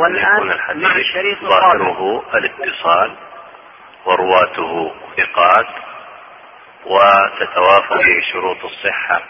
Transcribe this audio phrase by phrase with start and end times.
[0.00, 3.16] والآن يكون الحديث ظاهره الاتصال
[4.04, 5.66] ورواته ثقات
[6.86, 9.22] وتتوافق به شروط الصحة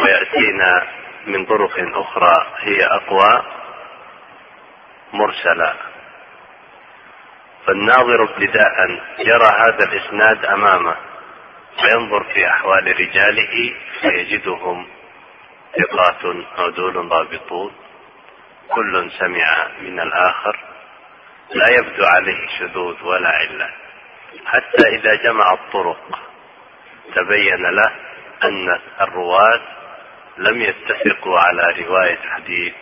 [0.00, 0.86] ويأتينا
[1.26, 3.42] من طرق أخرى هي أقوى
[5.12, 5.74] مرسلة.
[7.66, 10.96] فالناظر ابتداء يرى هذا الإسناد أمامه
[11.82, 14.86] وينظر في أحوال رجاله فيجدهم
[15.78, 17.83] ثقات عدول ضابطون.
[18.68, 20.58] كل سمع من الآخر
[21.54, 23.70] لا يبدو عليه شذوذ ولا علة.
[24.46, 26.18] حتى إذا جمع الطرق
[27.14, 27.90] تبين له
[28.44, 29.60] أن الرواة
[30.38, 32.74] لم يتفقوا على رواية حديث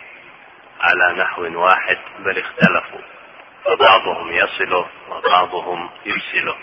[0.80, 3.00] على نحو واحد بل اختلفوا.
[3.64, 6.56] فبعضهم يصله وبعضهم يرسله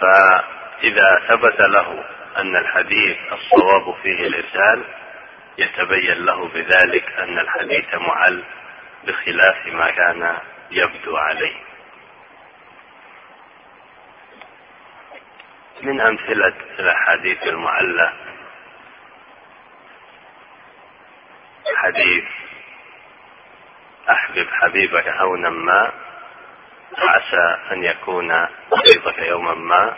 [0.00, 2.04] فإذا ثبت له
[2.36, 4.84] أن الحديث الصواب فيه الإرسال
[5.58, 8.44] يتبين له بذلك أن الحديث معل
[9.04, 10.38] بخلاف ما كان
[10.70, 11.56] يبدو عليه.
[15.82, 18.12] من أمثلة الأحاديث المعلة
[21.76, 22.24] حديث
[24.10, 25.92] أحبب حبيبك هونا ما
[26.98, 28.28] عسى أن يكون
[28.70, 29.96] بغيضك يوما ما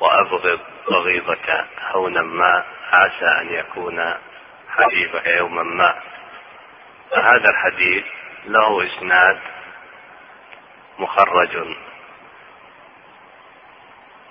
[0.00, 4.14] وأبغض بغيضك هونا ما عسى أن يكون
[4.78, 6.02] حبيبك يوما ما.
[7.10, 8.04] فهذا الحديث
[8.46, 9.40] له إسناد
[10.98, 11.76] مخرج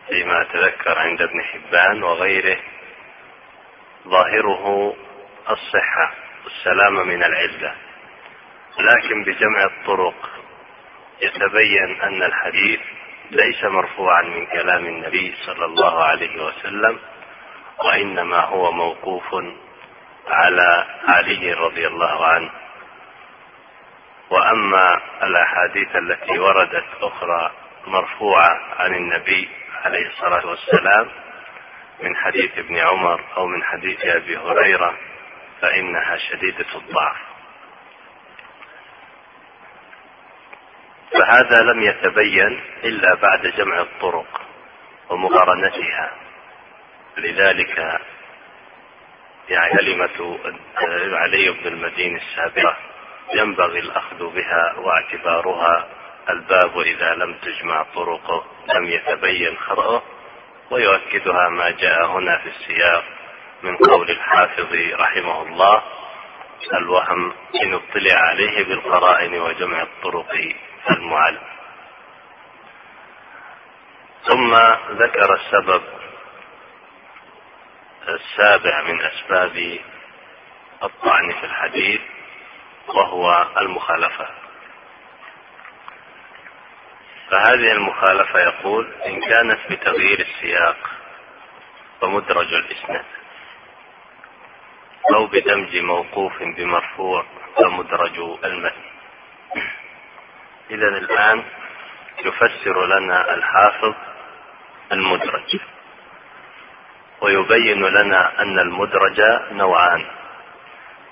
[0.10, 2.58] فيما أتذكر عند ابن حبان وغيره.
[4.08, 4.94] ظاهره
[5.50, 7.76] الصحة والسلامة من العلة
[8.80, 10.30] لكن بجمع الطرق
[11.22, 12.80] يتبين أن الحديث
[13.32, 17.00] ليس مرفوعا من كلام النبي صلى الله عليه وسلم
[17.86, 19.26] وإنما هو موقوف
[20.30, 22.50] على علي رضي الله عنه.
[24.30, 27.52] وأما الأحاديث التي وردت أخرى
[27.88, 29.50] مرفوعة عن النبي
[29.84, 31.08] عليه الصلاة والسلام
[32.04, 34.98] من حديث ابن عمر أو من حديث أبي هريرة
[35.62, 37.18] فإنها شديدة الضعف.
[41.12, 44.42] فهذا لم يتبين إلا بعد جمع الطرق
[45.10, 46.12] ومقارنتها.
[47.18, 48.02] لذلك
[49.50, 50.40] يعني كلمة
[51.18, 52.78] علي بن المدين السابقة
[53.36, 55.88] ينبغي الأخذ بها واعتبارها
[56.30, 60.02] الباب إذا لم تجمع طرقه لم يتبين خطأه
[60.72, 63.04] ويؤكدها ما جاء هنا في السياق
[63.64, 65.84] من قول الحافظ رحمه الله
[66.74, 70.36] الوهم إن اطلع عليه بالقرائن وجمع الطرق
[70.92, 71.38] المعل
[74.24, 74.56] ثم
[74.92, 75.82] ذكر السبب
[78.10, 79.80] السابع من أسباب
[80.84, 82.02] الطعن في الحديث
[82.88, 84.28] وهو المخالفة.
[87.32, 90.78] فهذه المخالفة يقول إن كانت بتغيير السياق
[92.02, 93.06] فمدرج الإسناد
[95.16, 97.26] أو بدمج موقوف بمرفوع
[97.56, 98.88] فمدرج المتن
[100.70, 101.44] إذا الآن
[102.26, 103.94] يفسر لنا الحافظ
[104.92, 105.60] المدرج.
[107.22, 110.06] ويبين لنا أن المدرج نوعان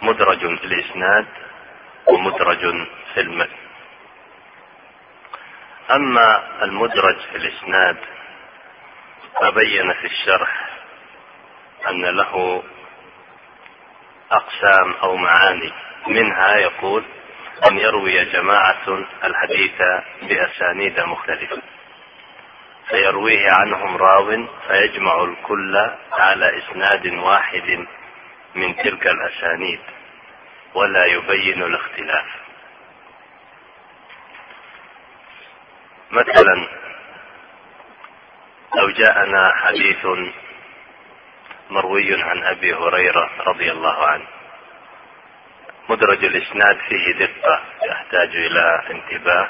[0.01, 1.25] مدرج في الإسناد
[2.07, 2.59] ومدرج
[3.13, 3.66] في المتن
[5.91, 7.97] أما المدرج في الإسناد
[9.41, 10.69] فبين في الشرح
[11.89, 12.63] أن له
[14.31, 15.73] أقسام أو معاني.
[16.07, 17.03] منها يقول
[17.67, 19.81] أن يروي جماعة الحديث
[20.21, 21.61] بأسانيد مختلفة
[22.90, 25.78] فيرويه عنهم راو فيجمع الكل
[26.12, 27.85] على إسناد واحد
[28.56, 29.79] من تلك الأسانيد
[30.73, 32.25] ولا يبين الاختلاف.
[36.12, 36.68] مثلا
[38.75, 40.06] لو جاءنا حديث
[41.69, 44.25] مروي عن أبي هريرة رضي الله عنه.
[45.90, 49.50] مدرج الإسناد فيه دقة يحتاج إلى انتباه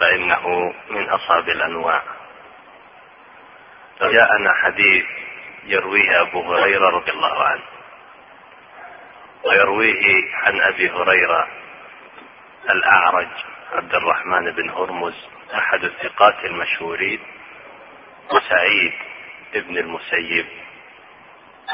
[0.00, 2.02] فإنه من اصعب الأنواع.
[4.00, 5.04] جاءنا حديث
[5.64, 7.62] يرويه أبو هريرة رضي الله عنه.
[9.44, 11.48] ويرويه عن أبي هريرة
[12.70, 13.28] الأعرج
[13.72, 15.14] عبد الرحمن بن هرمز
[15.54, 17.20] أحد الثقات المشهورين
[18.32, 18.92] وسعيد
[19.54, 20.46] ابن المسيب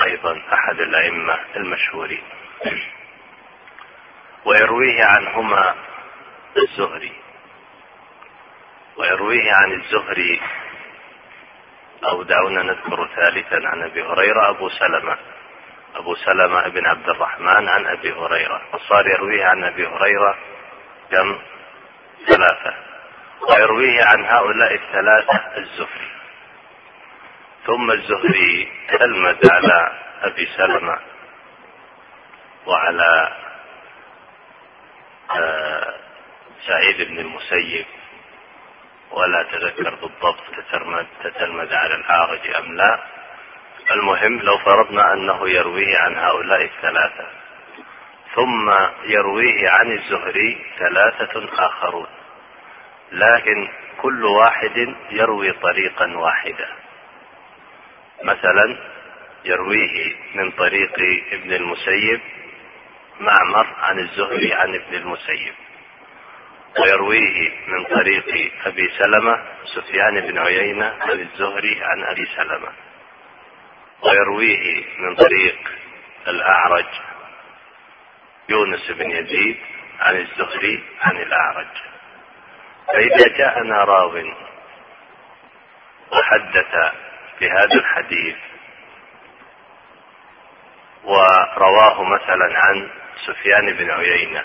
[0.05, 2.23] أيضا أحد الأئمة المشهورين.
[4.45, 5.75] ويرويه عنهما
[6.57, 7.13] الزهري.
[8.97, 10.41] ويرويه عن الزهري
[12.05, 15.19] أو دعونا نذكر ثالثا عن أبي هريرة أبو سلمة.
[15.95, 18.63] أبو سلمة بن عبد الرحمن عن أبي هريرة.
[18.73, 20.39] وصار يرويه عن أبي هريرة
[21.11, 21.39] كم؟
[22.27, 22.75] ثلاثة.
[23.49, 26.13] ويرويه عن هؤلاء الثلاثة الزهري.
[27.67, 30.99] ثم الزهري تلمذ على أبي سلمة
[32.67, 33.33] وعلى
[35.37, 35.95] آه،
[36.67, 37.87] سعيد بن المسيب.
[39.13, 43.01] ولا تذكر بالضبط تتلمذ, تتلمذ على الأعرج أم لا.
[43.91, 47.27] المهم لو فرضنا أنه يرويه عن هؤلاء الثلاثة.
[48.35, 48.71] ثم
[49.05, 52.07] يرويه عن الزهري ثلاثة آخرون.
[53.13, 53.69] لكن
[54.03, 56.69] كل واحد يروي طريقا واحدا
[58.23, 58.77] مثلا
[59.45, 60.93] يرويه من طريق
[61.33, 62.21] ابن المسيب
[63.21, 65.55] معمر عن الزهري عن ابن المسيب.
[66.81, 72.73] ويرويه من طريق أبي سلمة سفيان بن عيينة عن الزهري عن أبي سلمة.
[74.03, 75.59] ويرويه من طريق
[76.29, 76.87] الأعرج
[78.49, 79.57] يونس بن يزيد
[80.01, 81.77] عن الزهري عن الأعرج.
[82.87, 84.33] فإذا جاءنا راو
[86.13, 86.93] وحدث
[87.41, 88.37] بهذا الحديث
[91.05, 92.91] ورواه مثلا عن
[93.27, 94.45] سفيان بن عيينة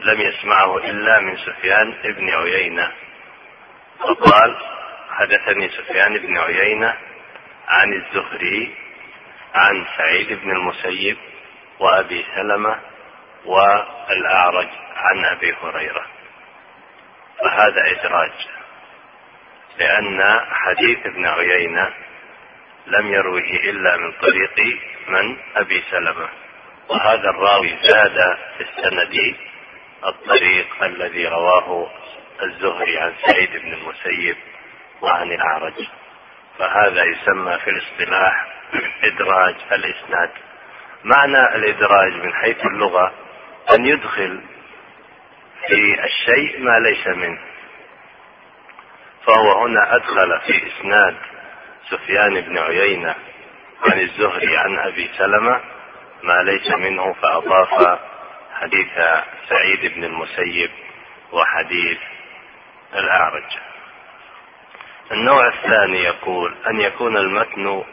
[0.00, 2.92] لم يسمعه إلا من سفيان بن عيينة.
[3.98, 4.56] فقال
[5.10, 6.96] حدثني سفيان بن عيينة
[7.68, 8.74] عن الزهري
[9.54, 11.16] عن سعيد بن المسيب
[11.80, 12.80] وأبي سلمة
[13.44, 16.06] والأعرج عن أبي هريرة.
[17.40, 18.32] فهذا إدراج
[19.78, 21.90] لأن حديث ابن عيينة
[22.86, 26.28] لم يروه إلا من طريق من؟ أبي سلمة.
[26.88, 29.34] وهذا الراوي زاد في السند
[30.06, 31.90] الطريق الذي رواه
[32.42, 34.36] الزهري عن سعيد بن المسيب
[35.02, 35.88] وعن الأعرج.
[36.58, 38.46] فهذا يسمى في الاصطلاح
[39.04, 40.30] إدراج الإسناد.
[41.04, 43.12] معنى الإدراج من حيث اللغة
[43.74, 44.40] أن يدخل
[45.68, 47.40] في الشيء ما ليس منه.
[49.26, 51.16] فهو هنا أدخل في إسناد
[51.90, 53.14] سفيان بن عيينة
[53.82, 55.60] عن الزهري عن أبي سلمة
[56.22, 57.98] ما ليس منه فأضاف
[58.60, 58.88] حديث
[59.48, 60.70] سعيد بن المسيب
[61.32, 61.98] وحديث
[62.94, 63.58] الأعرج.
[65.12, 67.84] النوع الثاني يقول أن يكون المتن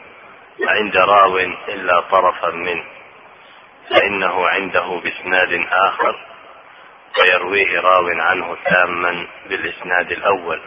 [0.60, 1.38] عند راو
[1.68, 2.84] إلا طرفا منه
[3.90, 6.16] فإنه عنده بإسناد آخر
[7.18, 10.60] ويرويه راو عنه تاما بالإسناد الأول.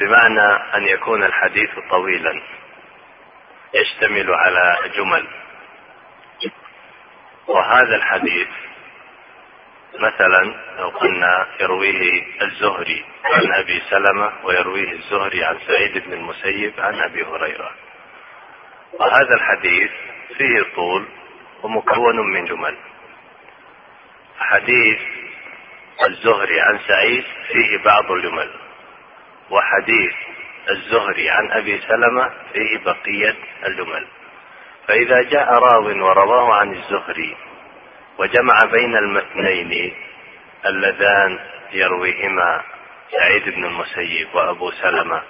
[0.00, 2.42] بمعنى أن يكون الحديث طويلا
[3.74, 5.43] يشتمل على جمل.
[7.48, 8.48] وهذا الحديث
[9.94, 17.00] مثلا لو قلنا يرويه الزهري عن أبي سلمة ويرويه الزهري عن سعيد بن المسيب عن
[17.00, 17.70] أبي هريرة.
[18.92, 19.90] وهذا الحديث
[20.38, 21.06] فيه طول
[21.62, 22.76] ومكون من جمل.
[24.38, 24.98] حديث
[26.06, 28.50] الزهري عن سعيد فيه بعض الجمل.
[29.50, 30.12] وحديث
[30.70, 33.36] الزهري عن أبي سلمة فيه بقية
[33.66, 34.06] الجمل.
[34.88, 37.36] فإذا جاء راو ورواه عن الزهري
[38.18, 39.94] وجمع بين المتنين
[40.66, 41.38] اللذان
[41.72, 42.62] يرويهما
[43.10, 45.22] سعيد بن المسيب وأبو سلمة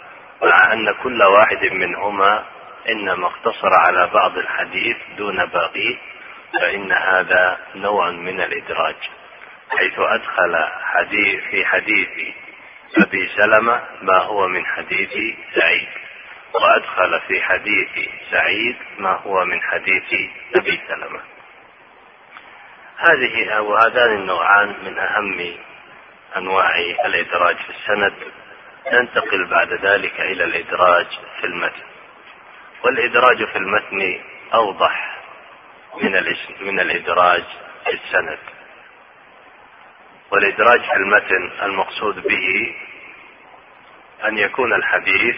[0.42, 2.44] مع أن كل واحد منهما
[2.88, 5.96] إنما اقتصر على بعض الحديث دون باقيه
[6.60, 8.96] فإن هذا نوع من الإدراج
[9.78, 12.08] حيث أدخل حديث في حديث
[12.98, 15.10] أبي سلمة ما هو من حديث
[15.54, 15.88] سعيد.
[16.54, 21.20] وأدخل في حديث سعيد ما هو من حديث أبي سلمة.
[22.98, 25.56] هذه أو هذان النوعان من أهم
[26.36, 28.14] أنواع الإدراج في السند.
[28.92, 31.06] ننتقل بعد ذلك إلى الإدراج
[31.40, 31.82] في المتن.
[32.84, 34.20] والإدراج في المتن
[34.54, 35.20] أوضح
[36.02, 37.44] من من الإدراج
[37.84, 38.38] في السند.
[40.30, 42.74] والإدراج في المتن المقصود به
[44.24, 45.36] أن يكون الحديث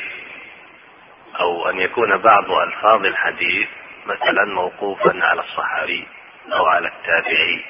[1.40, 3.68] أو أن يكون بعض ألفاظ الحديث
[4.06, 6.08] مثلا موقوفا على الصحابي
[6.52, 7.64] أو على التابعي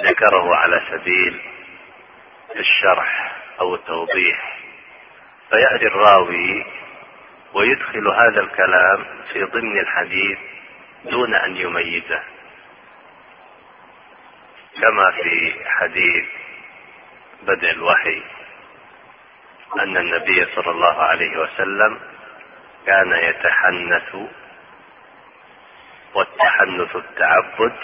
[0.00, 1.40] ذكره على سبيل
[2.56, 4.58] الشرح أو التوضيح.
[5.50, 6.66] فيأتي الراوي
[7.54, 10.38] ويدخل هذا الكلام في ضمن الحديث
[11.04, 12.22] دون أن يميزه.
[14.80, 16.24] كما في حديث
[17.42, 18.22] بدء الوحي
[19.80, 22.00] أن النبي صلى الله عليه وسلم
[22.86, 24.14] كان يتحنث
[26.14, 27.76] والتحنث التعبد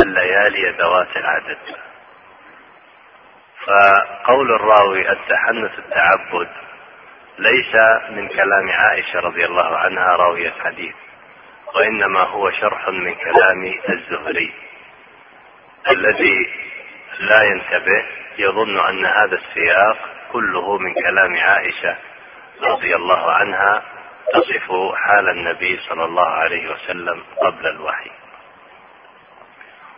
[0.00, 1.58] الليالي ذوات العدد.
[3.66, 6.48] فقول الراوي التحنث التعبد
[7.38, 7.74] ليس
[8.10, 10.94] من كلام عائشة رضي الله عنها راوية حديث
[11.74, 14.52] وإنما هو شرح من كلام الزهري
[15.90, 16.50] الذي
[17.20, 18.04] لا ينتبه
[18.38, 19.98] يظن أن هذا السياق
[20.32, 21.96] كله من كلام عائشة
[22.62, 23.82] رضي الله عنها
[24.32, 28.10] تصف حال النبي صلى الله عليه وسلم قبل الوحي.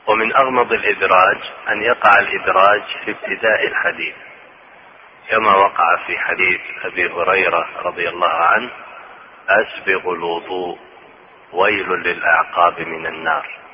[0.07, 4.15] ومن أغمض الإدراج أن يقع الإدراج في ابتداء الحديث
[5.31, 8.71] كما وقع في حديث أبي هريرة رضي الله عنه
[9.49, 10.79] أسبغ الوضوء
[11.53, 13.65] ويل للأعقاب من النار.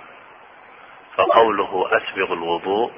[1.17, 2.93] فقوله أسبغ الوضوء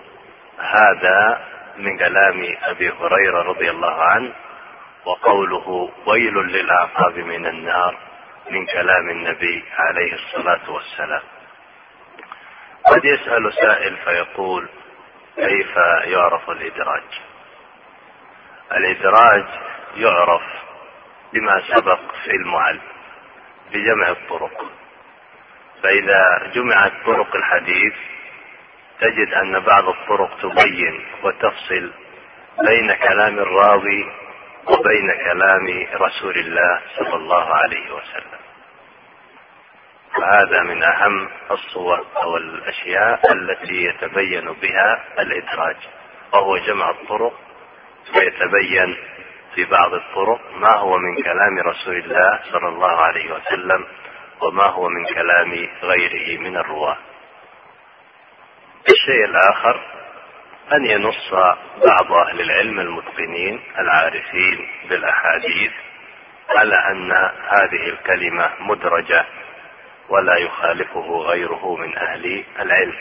[0.59, 1.41] هذا
[1.77, 4.33] من كلام أبي هريرة رضي الله عنه
[5.07, 7.99] وقوله ويل للأعقاب من النار
[8.51, 11.23] من كلام النبي عليه الصلاة والسلام.
[12.87, 14.69] قد يسأل سائل فيقول
[15.37, 17.05] كيف يعرف الإدراج؟
[18.73, 19.45] الإدراج
[19.97, 20.43] يعرف
[21.33, 22.81] بما سبق في المعل
[23.73, 24.71] بجمع الطرق.
[25.83, 27.95] فإذا جمعت طرق الحديث
[29.01, 31.93] تجد أن بعض الطرق تبين وتفصل
[32.67, 34.13] بين كلام الراوي
[34.67, 38.43] وبين كلام رسول الله صلى الله عليه وسلم.
[40.19, 45.77] وهذا من أهم الصور أو الأشياء التي يتبين بها الإدراج
[46.33, 47.33] وهو جمع الطرق
[48.17, 48.97] ويتبين
[49.55, 53.87] في بعض الطرق ما هو من كلام رسول الله صلى الله عليه وسلم
[54.41, 56.97] وما هو من كلام غيره من الرواة.
[58.89, 59.81] الشيء الآخر
[60.73, 61.33] أن ينص
[61.87, 65.73] بعض أهل العلم المتقنين العارفين بالأحاديث
[66.51, 67.13] على أن
[67.49, 69.27] هذه الكلمة مدرجة
[70.09, 72.97] ولا يخالفه غيره من أهل العلم.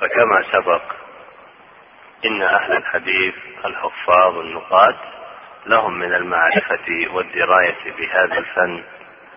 [0.00, 0.82] فكما سبق
[2.24, 4.96] إن أهل الحديث الحفاظ النقاد
[5.66, 8.84] لهم من المعرفة والدراية بهذا الفن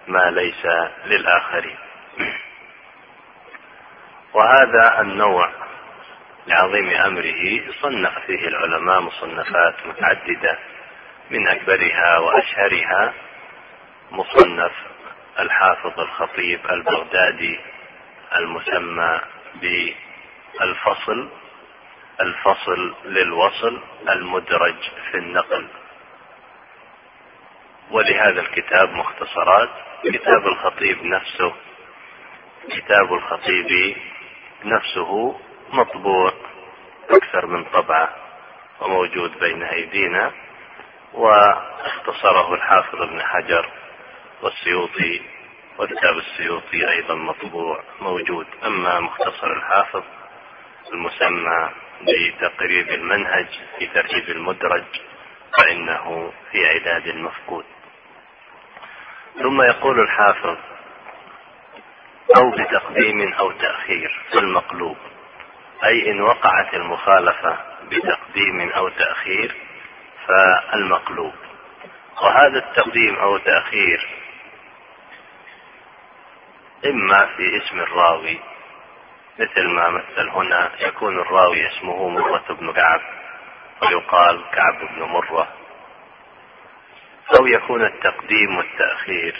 [0.07, 0.65] ما ليس
[1.05, 1.77] للآخرين.
[4.33, 5.49] وهذا النوع
[6.47, 10.59] لعظيم أمره صنف فيه العلماء مصنفات متعددة
[11.31, 13.13] من أكبرها وأشهرها
[14.11, 14.71] مصنف
[15.39, 17.59] الحافظ الخطيب البغدادي
[18.35, 19.21] المسمى
[19.61, 21.29] بالفصل
[22.21, 24.75] الفصل للوصل المدرج
[25.11, 25.67] في النقل.
[27.91, 29.69] ولهذا الكتاب مختصرات
[30.03, 31.53] كتاب الخطيب نفسه
[32.71, 33.95] كتاب الخطيب
[34.63, 35.39] نفسه
[35.73, 36.33] مطبوع
[37.09, 38.15] أكثر من طبعة
[38.81, 40.31] وموجود بين أيدينا
[41.13, 43.69] واختصره الحافظ ابن حجر
[44.41, 45.21] والسيوطي
[45.79, 50.03] وكتاب السيوطي أيضا مطبوع موجود أما مختصر الحافظ
[50.93, 51.69] المسمى
[52.01, 53.47] بتقريب المنهج
[53.79, 54.83] في ترتيب المدرج
[55.57, 57.65] فإنه في عداد المفقود
[59.43, 60.57] ثم يقول الحافظ
[62.37, 64.97] أو بتقديم أو تأخير في المقلوب.
[65.85, 69.55] أي إن وقعت المخالفة بتقديم أو تأخير
[70.27, 71.33] فالمقلوب.
[72.21, 74.07] وهذا التقديم أو تأخير
[76.85, 78.39] إما في اسم الراوي
[79.39, 83.01] مثل ما مثل هنا يكون الراوي اسمه مرة بن كعب
[83.81, 85.47] ويقال كعب بن مرة.
[87.39, 89.35] أو يكون التقديم والتأخير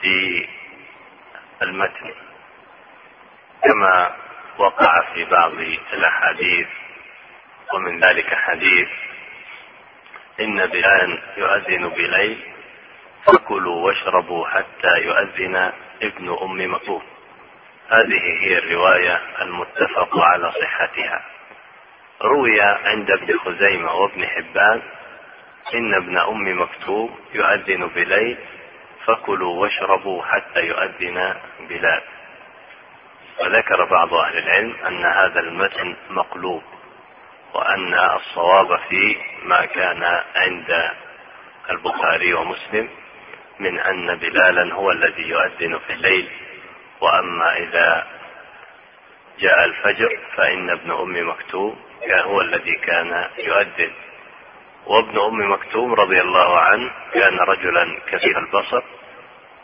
[0.00, 0.48] في
[1.62, 2.14] المتن.
[3.64, 4.16] كما
[4.58, 5.52] وقع في بعض
[5.92, 6.66] الأحاديث
[7.74, 8.88] ومن ذلك حديث
[10.40, 12.38] إن بلال يؤذن بليل
[13.26, 15.72] فكلوا واشربوا حتى يؤذن
[16.02, 17.02] ابن أم مكتوم.
[17.88, 21.24] هذه هي الرواية المتفق على صحتها.
[22.22, 24.82] روي عند ابن خزيمة وابن حبان
[25.74, 28.38] إن ابن أم مكتوم يؤذن بليل
[29.04, 31.34] فكلوا واشربوا حتى يؤذن
[31.68, 32.02] بلال.
[33.40, 36.62] وذكر بعض أهل العلم أن هذا المتن مقلوب
[37.54, 40.02] وأن الصواب فيه ما كان
[40.36, 40.90] عند
[41.70, 42.88] البخاري ومسلم
[43.58, 46.28] من أن بلالا هو الذي يؤذن في الليل
[47.00, 48.06] وأما إذا
[49.38, 51.76] جاء الفجر فإن ابن أم مكتوم
[52.24, 53.92] هو الذي كان يؤذن
[54.86, 58.82] وابن أم مكتوم رضي الله عنه كان رجلا كثير البصر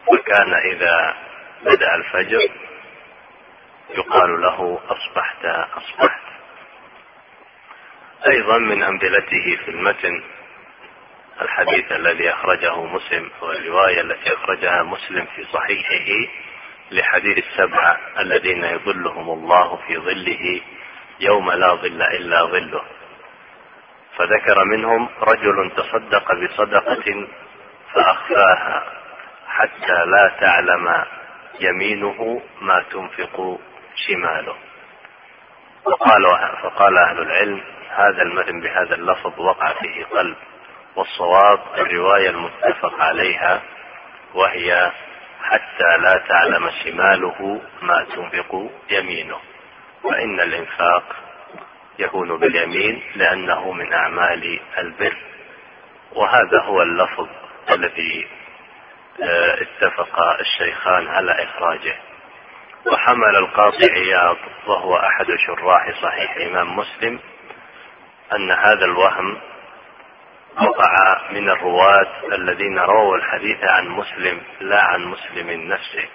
[0.06, 1.14] وكان إذا
[1.62, 2.48] بدأ الفجر
[3.90, 5.44] يقال له أصبحت
[5.76, 6.20] أصبحت.
[8.26, 10.22] أيضا من أمثلته في المتن
[11.42, 16.30] الحديث الذي أخرجه مسلم والرواية التي أخرجها مسلم في صحيحه
[16.90, 20.60] لحديث السبعة الذين يظلهم الله في ظله
[21.20, 22.82] يوم لا ظل إلا ظله.
[24.16, 27.28] فذكر منهم رجل تصدق بصدقة
[27.94, 28.92] فأخفاها
[29.46, 31.04] حتى لا تعلم
[31.60, 33.60] يمينه ما تنفق
[33.96, 34.54] شماله.
[35.84, 36.22] وقال
[36.62, 40.36] فقال أهل العلم هذا المتن بهذا اللفظ وقع فيه قلب
[40.96, 43.62] والصواب الرواية المتفق عليها
[44.34, 44.92] وهي
[45.42, 49.40] حتى لا تعلم شماله ما تنفق يمينه.
[50.02, 51.02] فإن الإنفاق
[51.98, 55.16] يكون باليمين لأنه من أعمال البر.
[56.12, 57.28] وهذا هو اللفظ
[57.70, 58.26] الذي
[59.22, 61.96] آه، اتفق الشيخان على إخراجه.
[62.92, 64.36] وحمل القاضي عياض
[64.66, 67.20] وهو أحد شراح صحيح إمام مسلم
[68.32, 69.40] أن هذا الوهم
[70.62, 76.08] وقع من الرواة الذين رووا الحديث عن مسلم لا عن مسلم نفسه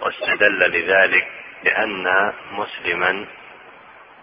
[0.00, 1.26] واستدل لذلك
[1.64, 3.26] بأن مسلما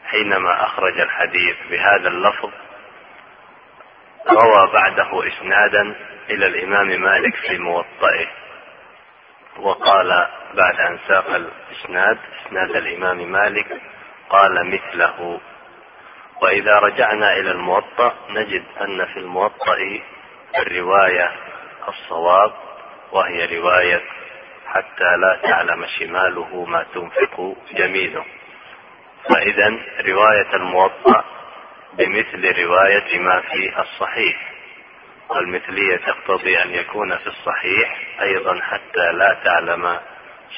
[0.05, 2.51] حينما أخرج الحديث بهذا اللفظ
[4.29, 5.95] روى بعده إسنادا
[6.29, 8.27] إلى الإمام مالك في موطئه.
[9.59, 13.81] وقال بعد أن ساق الإسناد إسناد الإمام مالك
[14.29, 15.39] قال مثله.
[16.41, 19.77] وإذا رجعنا إلى الموطأ نجد أن في الموطأ
[20.57, 21.31] الرواية
[21.87, 22.53] الصواب
[23.11, 24.01] وهي رواية
[24.67, 28.25] حتى لا تعلم شماله ما تنفق يمينه
[29.29, 31.23] فإذا رواية الموطأ
[31.93, 34.50] بمثل رواية ما في الصحيح.
[35.35, 39.99] والمثلية تقتضي أن يكون في الصحيح أيضا حتى لا تعلم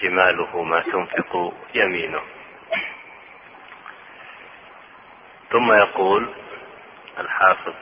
[0.02, 2.22] شماله ما تنفق يمينه.
[5.52, 6.34] ثم يقول
[7.20, 7.74] الحافظ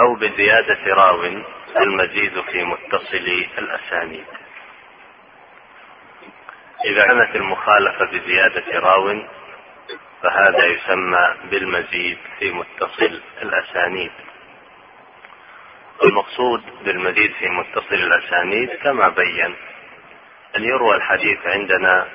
[0.00, 1.22] أو بزيادة راو
[1.76, 4.26] المزيد في متصل الأسانيد.
[6.84, 9.22] إذا كانت المخالفة بزيادة راو
[10.22, 14.12] فهذا يسمى بالمزيد في متصل الأسانيد.
[16.04, 19.54] المقصود بالمزيد في متصل الأسانيد كما بين
[20.56, 22.08] أن يروى الحديث عندنا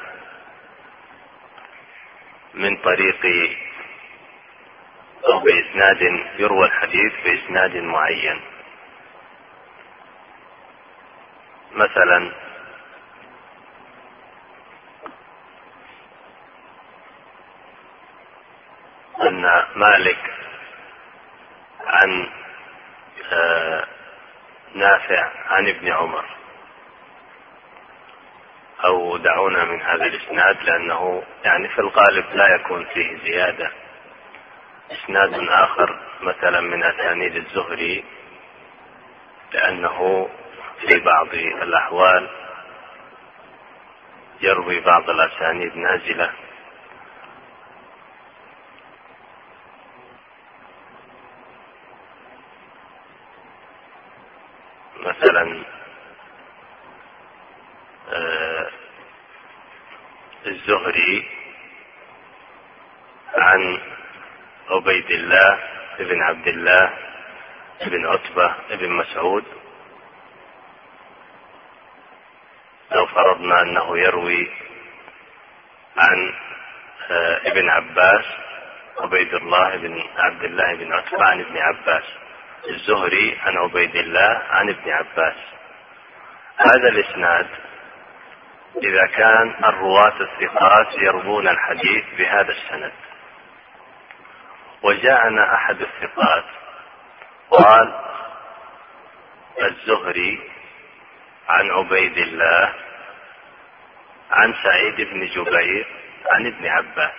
[2.54, 3.25] من طريق
[5.25, 6.01] أو بإسناد
[6.39, 8.41] يروى الحديث بإسناد معين.
[11.71, 12.32] مثلا
[19.21, 20.34] أن مالك
[21.86, 22.30] عن
[23.32, 23.88] آه،
[24.76, 26.26] نافع عن ابن عمر.
[28.86, 33.71] أو دعونا من هذا الإسناد لأنه يعني في الغالب لا يكون فيه زيادة.
[34.91, 38.04] إسناد آخر مثلا من أسانيد الزهري
[39.54, 40.30] لأنه
[40.80, 42.30] في بعض الأحوال
[44.41, 46.30] يروي بعض الأسانيد نازلة
[54.99, 55.63] مثلا
[58.10, 58.69] آه،
[60.45, 61.28] الزهري
[63.36, 63.80] عن
[64.84, 65.60] عبيد الله
[66.00, 66.93] بن عبد الله
[67.86, 69.43] بن عتبة بن مسعود.
[72.91, 74.52] لو فرضنا أنه يروي
[75.98, 76.34] عن
[77.12, 78.26] آه، ابن عباس
[79.00, 82.04] عبيد الله بن عبد الله بن عتبة عن ابن عباس.
[82.69, 85.38] الزهري عن عبيد الله عن ابن عباس.
[86.58, 87.48] هذا الإسناد
[88.84, 92.91] إذا كان الرواة الثقات يروون الحديث بهذا السند.
[94.84, 96.43] وجاءنا أحد الثقات.
[97.52, 97.93] قال
[99.62, 100.50] الزهري
[101.50, 102.74] عن عبيد الله
[104.32, 105.88] عن سعيد بن جبير
[106.32, 107.15] عن ابن عباس.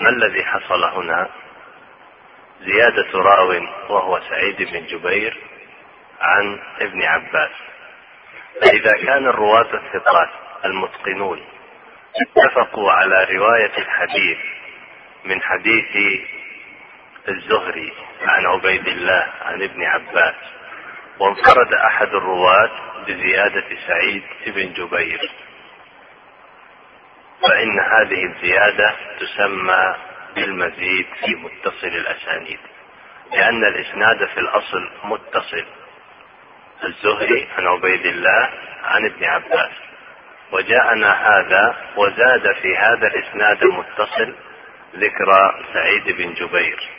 [0.00, 1.28] ما الذي حصل هنا؟
[2.60, 3.50] زيادة راو
[3.88, 5.36] وهو سعيد بن جبير
[6.20, 7.50] عن ابن عباس.
[8.60, 10.28] فإذا كان الرواة الثقات
[10.64, 11.44] المتقنون
[12.22, 14.38] اتفقوا على رواية الحديث
[15.24, 16.20] من حديث
[17.28, 20.34] الزهري عن عبيد الله عن ابن عباس
[21.18, 22.70] وانفرد أحد الرواة
[23.06, 25.30] بزيادة سعيد بن جبير.
[27.42, 29.94] فإن هذه الزيادة تسمى
[30.34, 32.58] بالمزيد في متصل الأسانيد
[33.32, 35.64] لأن الإسناد في الأصل متصل.
[36.84, 38.50] الزهري عن عبيد الله
[38.84, 39.72] عن ابن عباس.
[40.52, 44.34] وجاءنا هذا وزاد في هذا الإسناد المتصل
[44.94, 46.90] ذكر سعيد بن جبير.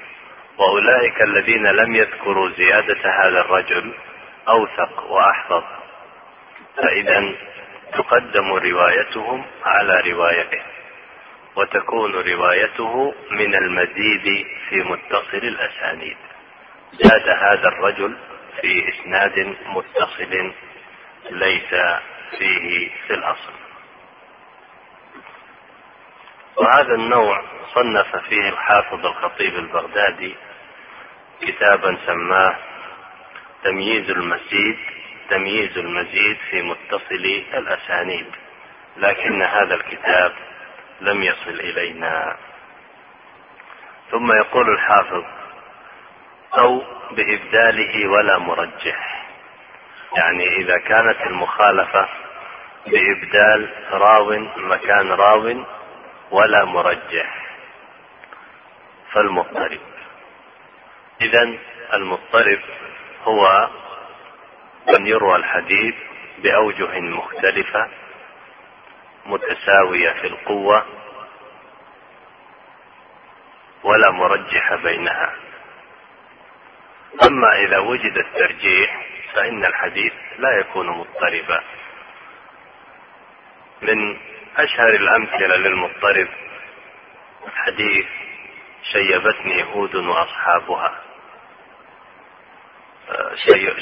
[0.57, 3.93] وأولئك الذين لم يذكروا زيادة هذا الرجل
[4.47, 5.63] أوثق وأحفظ.
[6.77, 7.35] فإذا
[7.93, 10.61] تقدم روايتهم على روايته
[11.55, 16.17] وتكون روايته من المزيد في متصل الأسانيد.
[16.93, 18.17] زاد هذا الرجل
[18.61, 20.51] في إسناد متصل
[21.31, 21.69] ليس
[22.37, 23.64] فيه في الأصل.
[26.57, 30.35] وهذا النوع صنف فيه الحافظ الخطيب البغدادي
[31.41, 32.55] كتابا سماه
[33.63, 34.77] تمييز المزيد
[35.29, 38.27] تمييز المزيد في متصل الأسانيد
[38.97, 40.33] لكن هذا الكتاب
[41.01, 42.37] لم يصل إلينا.
[44.11, 45.23] ثم يقول الحافظ
[46.57, 49.25] أو بإبداله ولا مرجح.
[50.17, 52.07] يعني إذا كانت المخالفة
[52.87, 55.65] بإبدال راو مكان راو
[56.31, 57.45] ولا مرجح.
[59.11, 59.81] فالمضطرب.
[61.21, 61.57] إذا
[61.93, 62.59] المضطرب
[63.23, 63.69] هو
[64.97, 65.95] أن يروى الحديث
[66.37, 67.89] بأوجه مختلفة
[69.25, 70.85] متساوية في القوة
[73.83, 75.35] ولا مرجح بينها.
[77.23, 81.63] أما إذا وجد الترجيح فإن الحديث لا يكون مضطربا.
[83.81, 84.17] من
[84.57, 86.27] أشهر الأمثلة للمضطرب.
[87.55, 88.05] حديث
[88.91, 91.01] شيبتني هود وأصحابها.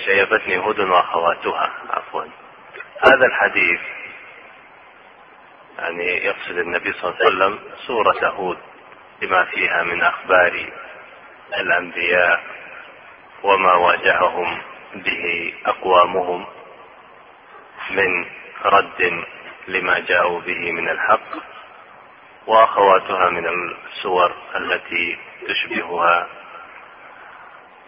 [0.06, 2.26] شيبتني هود وأخواتها عفوا.
[3.06, 3.80] هذا الحديث
[5.80, 8.58] يعني يقصد النبي صلى الله عليه وسلم سورة هود
[9.22, 10.70] بما فيها من أخبار
[11.60, 12.44] الأنبياء
[13.44, 14.62] وما واجههم
[14.96, 16.46] به أقوامهم
[17.90, 18.26] من
[18.66, 19.24] رد
[19.68, 21.44] لما جاءوا به من الحق
[22.48, 26.28] وأخواتها من السور التي تشبهها.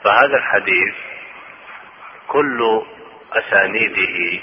[0.04, 0.96] فهذا الحديث
[2.28, 2.82] كل
[3.34, 4.42] أسانيده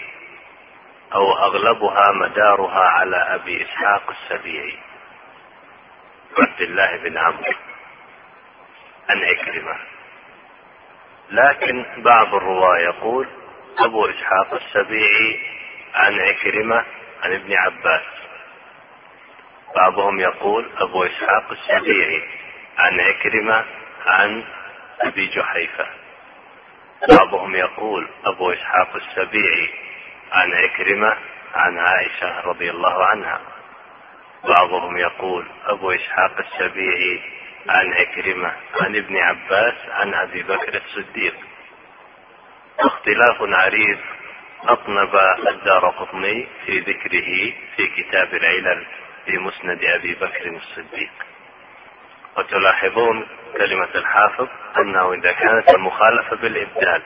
[1.15, 4.79] أو أغلبها مدارها على أبي إسحاق السبيعي.
[6.39, 7.53] عبد الله بن عمرو.
[9.09, 9.79] عن عكرمه
[11.31, 13.29] لكن بعض الرواة يقول
[13.79, 15.41] أبو إسحاق السبيعي
[15.95, 16.85] عن عكرمه
[17.23, 18.03] عن ابن عباس.
[19.77, 22.23] بعضهم يقول أبو إسحاق السبيعي
[22.79, 23.65] عن عكرمة
[24.07, 24.45] عن
[25.01, 25.87] أبي جحيفة.
[27.09, 29.71] بعضهم يقول أبو إسحاق السبيعي
[30.33, 31.17] عن عكرمة
[31.55, 33.41] عن عائشة رضي الله عنها.
[34.45, 37.23] بعضهم يقول أبو إسحاق السبيعي
[37.69, 41.35] عن عكرمة عن ابن عباس عن أبي بكر الصديق.
[42.79, 43.99] اختلاف عريض
[44.69, 45.15] أطنب
[45.49, 48.87] الدار قطني في ذكره في كتاب العلل
[49.27, 51.11] في مسند أبي بكر الصديق.
[52.37, 53.27] وتلاحظون
[53.59, 54.49] كلمة الحافظ
[54.79, 57.03] أنه إذا كانت المخالفة بالإبدال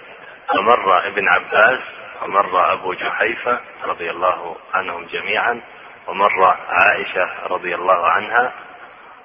[0.49, 1.81] فمر ابن عباس
[2.23, 5.61] ومر أبو جحيفة رضي الله عنهم جميعا
[6.07, 8.53] ومر عائشة رضي الله عنها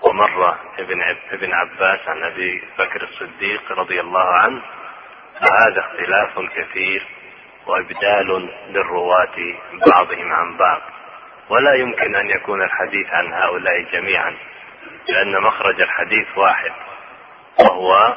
[0.01, 4.61] ومر ابن ابن عباس عن أبي بكر الصديق رضي الله عنه
[5.39, 7.07] فهذا اختلاف كثير
[7.67, 9.35] وابدال للرواة
[9.87, 10.81] بعضهم عن بعض.
[11.49, 14.37] ولا يمكن أن يكون الحديث عن هؤلاء جميعا
[15.09, 16.71] لأن مخرج الحديث واحد
[17.59, 18.15] وهو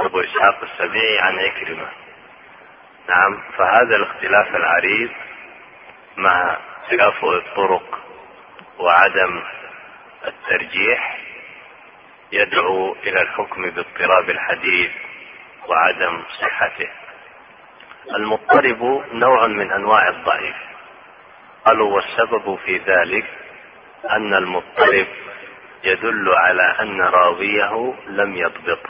[0.00, 1.88] أبو إسحاق السبيعي عن عكرمة.
[3.08, 5.10] نعم فهذا الاختلاف العريض
[6.16, 6.56] مع
[6.90, 7.98] تكافؤ الطرق
[8.78, 9.42] وعدم
[10.26, 11.18] الترجيح
[12.32, 14.90] يدعو إلى الحكم باضطراب الحديث
[15.68, 16.90] وعدم صحته.
[18.10, 20.56] المضطرب نوع من أنواع الضعيف.
[21.66, 23.24] قالوا والسبب في ذلك
[24.10, 25.06] أن المضطرب
[25.84, 28.80] يدل على أن راويه لم يضبط.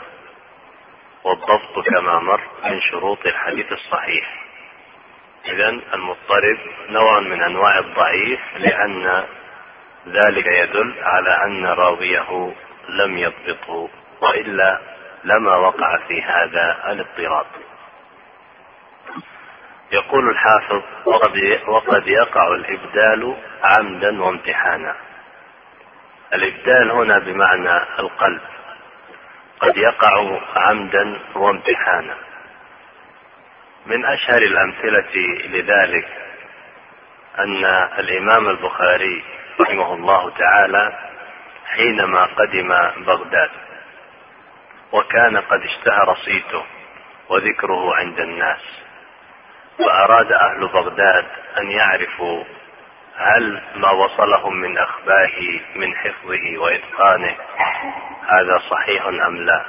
[1.23, 4.45] والضبط كما مر من شروط الحديث الصحيح.
[5.45, 6.57] اذا المضطرب
[6.89, 9.23] نوع من أنواع الضعيف لأن
[10.07, 12.53] ذلك يدل على أن راويه
[12.89, 13.89] لم يضبطه
[14.21, 14.79] وإلا
[15.23, 17.45] لما وقع في هذا الاضطراب.
[19.91, 20.81] يقول الحافظ
[21.67, 24.95] وقد, يقع الإبدال عمدا وامتحانا.
[26.33, 28.41] الإبدال هنا بمعنى القلب.
[29.59, 32.15] قد يقع عمدا وامتحانا.
[33.85, 36.07] من أشهر الأمثلة لذلك
[37.39, 37.65] أن
[37.99, 39.23] الإمام البخاري
[39.61, 40.99] رحمه الله تعالى
[41.65, 42.67] حينما قدم
[43.05, 43.49] بغداد
[44.91, 46.65] وكان قد اشتهر صيته
[47.29, 48.84] وذكره عند الناس.
[49.79, 51.25] وأراد أهل بغداد
[51.57, 52.43] أن يعرفوا
[53.17, 57.35] هل ما وصلهم من أخباره من حفظه وإتقانه
[58.27, 59.65] هذا صحيح أم لا؟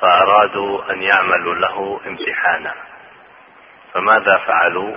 [0.00, 2.74] فأرادوا أن يعملوا له امتحانا.
[3.92, 4.96] فماذا فعلوا؟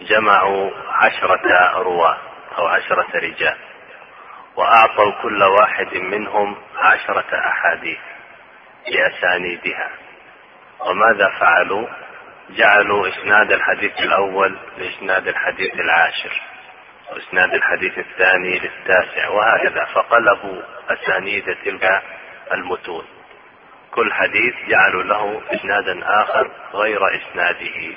[0.00, 2.18] جمعوا عشرة رواة
[2.58, 3.56] أو عشرة رجال
[4.56, 7.98] وأعطوا كل واحد منهم عشرة أحاديث
[8.86, 9.90] بأسانيدها
[10.80, 11.86] وماذا فعلوا؟
[12.56, 16.40] جعلوا إسناد الحديث الأول لإسناد الحديث العاشر
[17.12, 19.84] وإسناد الحديث الثاني للتاسع وهكذا.
[19.84, 22.02] فقلبوا أسانيد تلك
[22.52, 23.04] المتون.
[23.90, 27.96] كل حديث جعلوا له إسنادا آخر غير إسناده.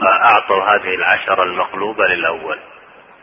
[0.00, 2.58] فأعطوا هذه العشرة المقلوبة للأول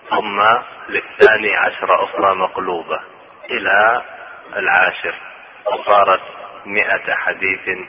[0.09, 0.41] ثم
[0.89, 2.99] للثاني عشرة أخرى مقلوبة
[3.51, 4.01] إلى
[4.55, 5.15] العاشر
[5.65, 6.21] وصارت
[6.65, 7.87] مئة حديث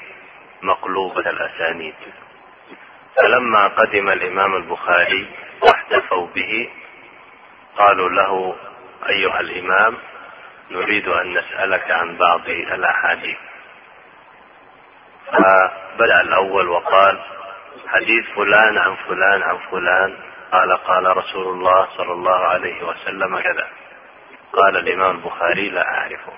[0.63, 1.95] مقلوبة الأسانيد.
[3.17, 5.29] فلما قدم الإمام البخاري
[5.63, 6.71] واحتفوا به
[7.77, 8.57] قالوا له
[9.09, 9.97] أيها الإمام
[10.71, 13.39] نريد أن نسألك عن بعض الأحاديث.
[15.27, 17.21] فبدأ الأول وقال
[17.89, 20.17] حديث فلان عن فلان عن فلان.
[20.53, 23.69] قال قال رسول الله صلى الله عليه وسلم كذا.
[24.53, 26.33] قال الإمام البخاري لا أعرفه.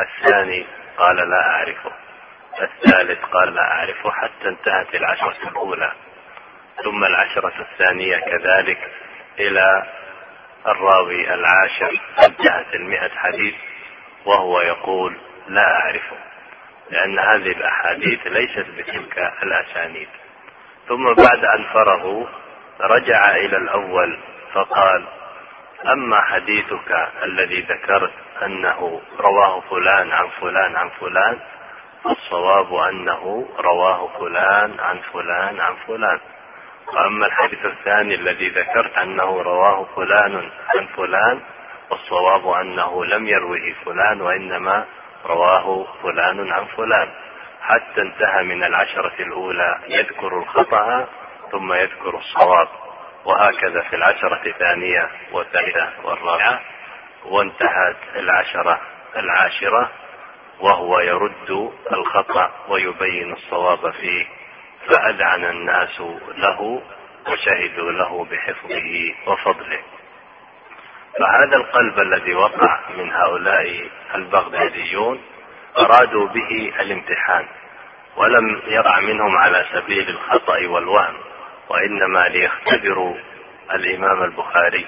[0.00, 0.66] الثاني
[0.98, 1.92] قال لا أعرفه.
[2.62, 5.92] الثالث قال لا أعرفه حتى انتهت العشرة الأولى.
[6.84, 8.92] ثم العشرة الثانية كذلك
[9.38, 9.82] إلى
[10.66, 12.00] الراوي العاشر.
[12.18, 13.54] انتهت المئة حديث
[14.24, 15.16] وهو يقول
[15.48, 16.16] لا أعرفه
[16.90, 20.08] لأن هذه الأحاديث ليست بتلك الأسانيد.
[20.88, 22.26] ثم بعد أن فرغوا
[22.80, 24.18] رجع إلى الأول
[24.52, 25.06] فقال
[25.86, 31.40] أما حديثك الذي ذكرت أنه رواه فلان عن فلان عن فلان
[32.06, 36.20] الصواب أنه رواه فلان عن فلان عن فلان.
[36.94, 41.40] وأما الحديث الثاني الذي ذكرت أنه رواه فلان عن فلان
[41.90, 44.84] والصواب أنه لم يروه فلان وإنما
[45.26, 47.08] رواه فلان عن فلان.
[47.60, 51.06] حتى انتهى من العشرة الأولى يذكر الخطأ
[51.52, 52.68] ثم يذكر الصواب.
[53.24, 56.60] وهكذا في العشرة الثانية والثالثة والرابعة
[57.24, 58.80] وانتهت العشرة
[59.16, 59.90] العاشرة
[60.60, 64.26] وهو يرد الخطأ ويبين الصواب فيه
[64.88, 66.00] فأذعن الناس
[66.36, 66.82] له
[67.28, 69.80] وشهدوا له بحفظه وفضله.
[71.18, 75.20] فهذا القلب الذي وقع من هؤلاء البغداديون
[75.78, 77.46] أرادوا به الامتحان
[78.16, 81.16] ولم يقع منهم على سبيل الخطأ والوهم
[81.68, 83.16] وإنما ليختبروا
[83.74, 84.86] الإمام البخاري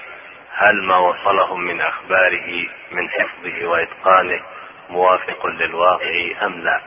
[0.53, 4.41] هل ما وصلهم من أخباره من حفظه وإتقانه
[4.89, 6.81] موافق للواقع أم لا؟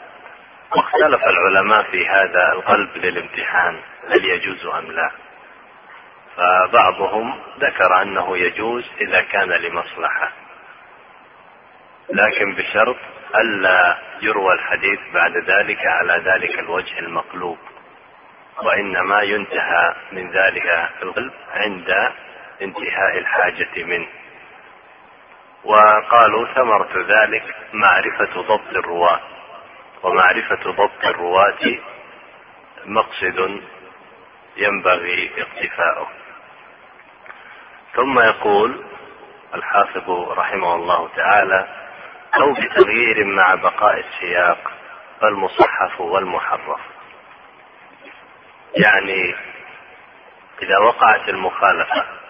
[0.77, 5.11] واختلف العلماء في هذا القلب للامتحان هل يجوز أم لا؟
[6.37, 10.33] فبعضهم ذكر أنه يجوز إذا كان لمصلحة.
[12.11, 12.97] لكن بشرط
[13.35, 17.59] ألا يروى الحديث بعد ذلك على ذلك الوجه المقلوب.
[18.63, 21.91] وإنما ينتهى من ذلك القلب عند
[22.63, 24.09] انتهاء الحاجة منه.
[25.65, 29.21] وقالوا ثمرة ذلك معرفة ضبط الرواة.
[30.03, 31.79] ومعرفة ضبط الرواة
[32.85, 33.61] مقصد
[34.57, 36.09] ينبغي اقتفاؤه.
[37.95, 38.85] ثم يقول
[39.55, 41.69] الحافظ رحمه الله تعالى
[42.35, 44.73] أو بتغيير مع بقاء السياق
[45.21, 46.81] فالمصحف والمحرف.
[48.77, 49.35] يعني
[50.63, 52.22] إذا وقعت المخالفة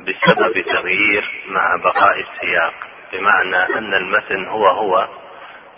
[0.00, 2.74] بسبب تغيير مع بقاء السياق
[3.12, 5.08] بمعنى أن المتن هو هو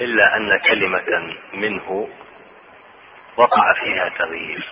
[0.00, 2.08] إلا أن كلمة منه
[3.36, 4.68] وقع فيها تغيير.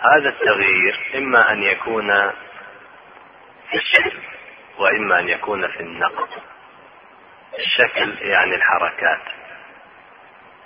[0.00, 2.30] هذا التغيير إما أن يكون
[3.70, 4.18] في الشكل
[4.78, 6.28] وإما أن يكون في النقد.
[7.58, 9.22] الشكل يعني الحركات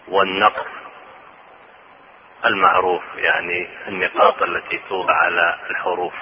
[0.08, 0.66] والنقد
[2.44, 6.14] المعروف يعني النقاط التي توضع على الحروف.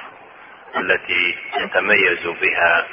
[0.77, 2.87] التي يتميز بها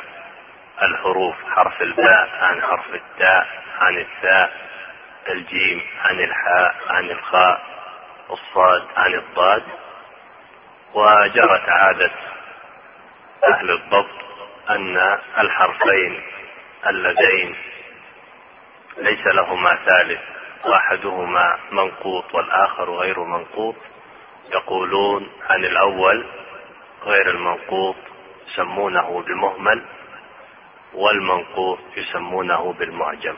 [0.82, 3.48] الحروف حرف الباء عن حرف التاء
[3.80, 4.54] عن الثاء
[5.30, 7.62] الجيم عن الحاء عن الخاء
[8.32, 9.64] الصاد عن الضاد.
[10.94, 12.12] وجرت عادة
[13.54, 14.24] أهل الضبط
[14.70, 14.98] أن
[15.38, 16.22] الحرفين
[16.88, 17.56] اللذين
[18.98, 20.20] ليس لهما ثالث
[20.66, 23.76] واحدهما منقوط والآخر غير منقوط
[24.54, 26.26] يقولون عن الأول
[27.06, 27.96] غير المنقوط
[28.48, 29.86] يسمونه بالمهمل
[30.94, 33.36] والمنقوط يسمونه بالمعجم.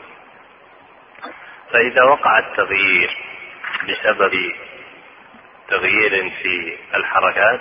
[1.72, 3.10] فإذا وقع التغيير
[3.88, 4.52] بسبب
[5.68, 7.60] تغيير في الحركات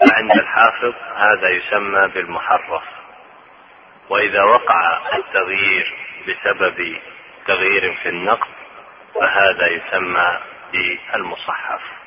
[0.00, 2.82] فعند الحافظ هذا يسمى بالمحرف.
[4.08, 5.94] وإذا وقع التغيير
[6.28, 6.98] بسبب
[7.46, 8.48] تغيير في النقد
[9.14, 10.40] فهذا يسمى
[10.72, 11.97] بالمصحف.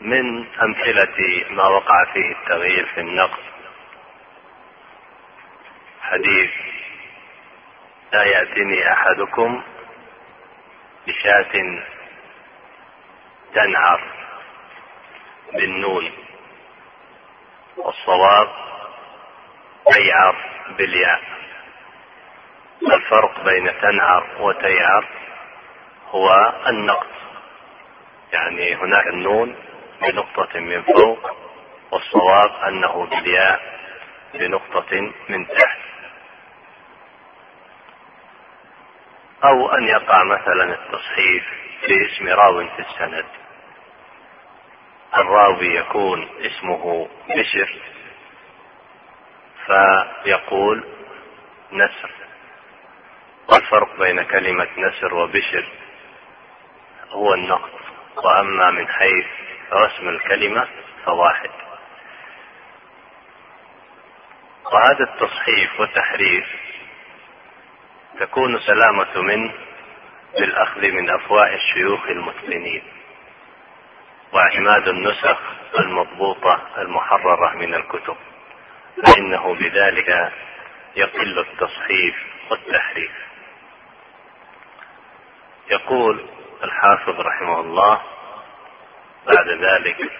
[0.00, 3.38] من أمثلة ما وقع فيه التغيير في النقد.
[6.02, 6.50] حديث
[8.12, 9.62] لا يأتني أحدكم
[11.06, 11.82] بشاة
[13.54, 14.00] تنعر
[15.52, 16.12] بالنون.
[17.76, 18.48] والصواب
[19.92, 20.36] تيعر
[20.78, 21.22] بالياء.
[22.82, 25.06] الفرق بين تنعر وتيعر
[26.08, 27.06] هو النقص
[28.32, 29.56] يعني هناك النون
[30.00, 31.30] بنقطة من فوق
[31.90, 33.60] والصواب أنه بالياء
[34.34, 35.78] بنقطة من تحت.
[39.44, 41.44] أو أن يقع مثلا التصحيف
[41.80, 43.26] في اسم راو في السند.
[45.16, 47.78] الراوي يكون اسمه بشر
[49.66, 50.84] فيقول
[51.72, 52.10] نسر.
[53.48, 55.66] والفرق بين كلمة نسر وبشر
[57.10, 57.70] هو النقص
[58.16, 59.26] وأما من حيث
[59.72, 60.68] رسم الكلمة
[61.04, 61.50] فواحد.
[64.72, 66.46] وهذا التصحيف والتحريف
[68.20, 69.52] تكون سلامة منه
[70.38, 72.82] بالأخذ من أفواه الشيوخ المتقنين.
[74.32, 75.38] واعتماد النسخ
[75.78, 78.16] المضبوطة المحررة من الكتب.
[79.06, 80.32] فإنه بذلك
[80.96, 82.14] يقل التصحيف
[82.50, 83.12] والتحريف.
[85.70, 86.26] يقول
[86.62, 88.02] الحافظ رحمه الله
[89.26, 90.10] بعد ذلك.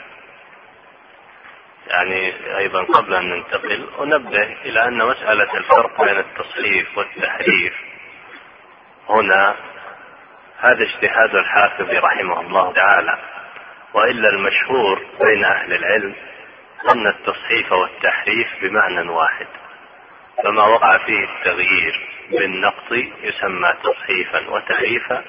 [1.87, 7.75] يعني أيضا قبل أن ننتقل أنبه إلى أن مسألة الفرق بين التصحيف والتحريف
[9.09, 9.57] هنا
[10.59, 13.19] هذا اجتهاد الحافظ رحمه الله تعالى
[13.95, 16.15] وإلا المشهور بين أهل العلم
[16.93, 19.47] أن التصحيف والتحريف بمعنى واحد
[20.45, 22.93] فما وقع فيه التغيير بالنقط
[23.23, 25.25] يسمى تصحيفا وتحريفا.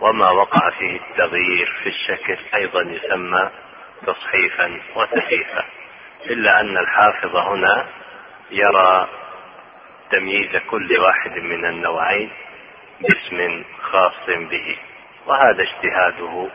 [0.00, 3.50] وما وقع فيه التغيير في الشكل أيضا يسمى
[4.06, 5.64] تصحيفا وتحريفا
[6.26, 7.86] إلا أن الحافظ هنا
[8.50, 9.08] يرى
[10.10, 12.30] تمييز كل واحد من النوعين
[13.00, 14.76] باسم خاص به
[15.26, 16.50] وهذا اجتهاده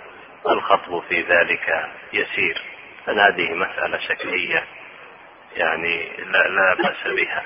[0.49, 2.61] الخطب في ذلك يسير.
[3.09, 4.63] أن هذه مسألة شكلية
[5.55, 7.43] يعني لا, لا بأس بها.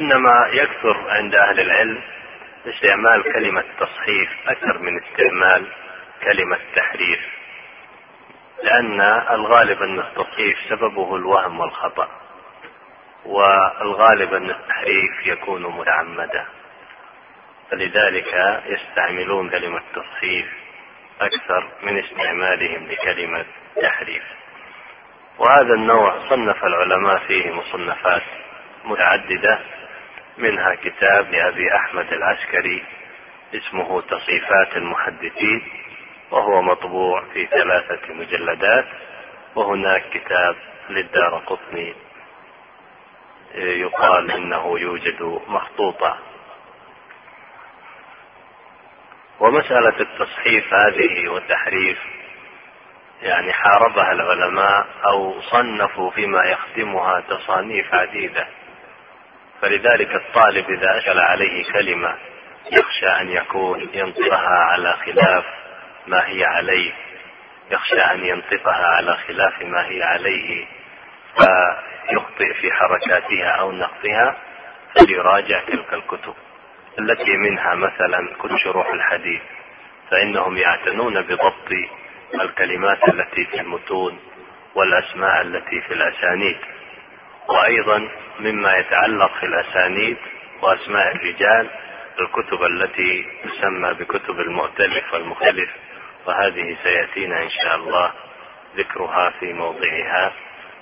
[0.00, 2.02] إنما يكثر عند أهل العلم
[2.66, 5.66] استعمال كلمة تصحيف أكثر من استعمال
[6.24, 7.20] كلمة تحريف
[8.62, 12.08] لأن الغالب أن التصحيف سببه الوهم والخطأ
[13.24, 16.46] والغالب أن التحريف يكون متعمدا.
[17.70, 20.46] فلذلك يستعملون كلمة تصحيف
[21.20, 23.44] أكثر من استعمالهم لكلمة
[23.82, 24.22] تحريف.
[25.38, 28.22] وهذا النوع صنف العلماء فيه مصنفات
[28.84, 29.58] متعددة
[30.40, 32.84] منها كتاب لأبي أحمد العسكري
[33.54, 35.62] اسمه تصيفات المحدثين
[36.30, 38.86] وهو مطبوع في ثلاثة مجلدات
[39.54, 40.56] وهناك كتاب
[40.90, 41.94] للدار قطني
[43.54, 46.18] يقال إنه يوجد مخطوطة
[49.40, 51.98] ومسألة التصحيف هذه والتحريف
[53.22, 58.48] يعني حاربها العلماء أو صنفوا فيما يخدمها تصانيف عديدة.
[59.62, 62.14] فلذلك الطالب إذا أشكل عليه كلمة
[62.72, 65.44] يخشى أن يكون ينطقها على خلاف
[66.06, 66.92] ما هي عليه.
[67.70, 70.66] يخشى أن ينطقها على خلاف ما هي عليه.
[71.34, 74.36] فيخطئ في حركاتها أو نقطها
[74.94, 76.34] فليراجع تلك الكتب
[76.98, 79.42] التي منها مثلا كل شروح الحديث.
[80.10, 81.72] فإنهم يعتنون بضبط
[82.34, 84.18] الكلمات التي في المتون
[84.74, 86.58] والأسماء التي في الأسانيد.
[87.50, 88.08] وأيضا
[88.40, 90.16] مما يتعلق في الأسانيد
[90.62, 91.70] وأسماء الرجال
[92.20, 95.70] الكتب التي تسمى بكتب المؤتلف والمختلف
[96.26, 98.12] وهذه سيأتينا إن شاء الله
[98.76, 100.32] ذكرها في موضعها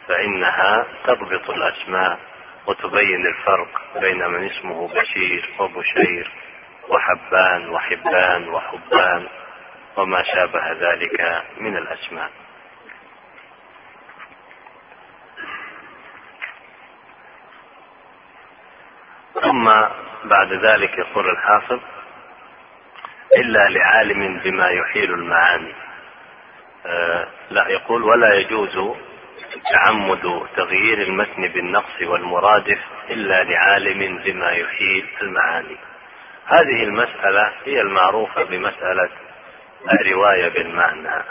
[0.09, 2.19] فإنها تضبط الأسماء
[2.67, 6.31] وتبين الفرق بين من اسمه بشير وبشير
[6.89, 9.29] وحبان وحبان وحبان
[9.97, 12.31] وما شابه ذلك من الأسماء.
[19.43, 19.65] ثم
[20.25, 21.81] بعد ذلك يقول الحافظ
[23.37, 25.75] إلا لعالم بما يحيل المعاني.
[26.87, 28.97] آه لا يقول ولا يجوز
[29.73, 32.79] تعمد تغيير المتن بالنقص والمرادف
[33.11, 35.77] إلا لعالم بما يحيل المعاني.
[36.47, 39.09] هذه المسألة هي المعروفة بمسألة
[39.93, 41.25] الرواية بالمعنى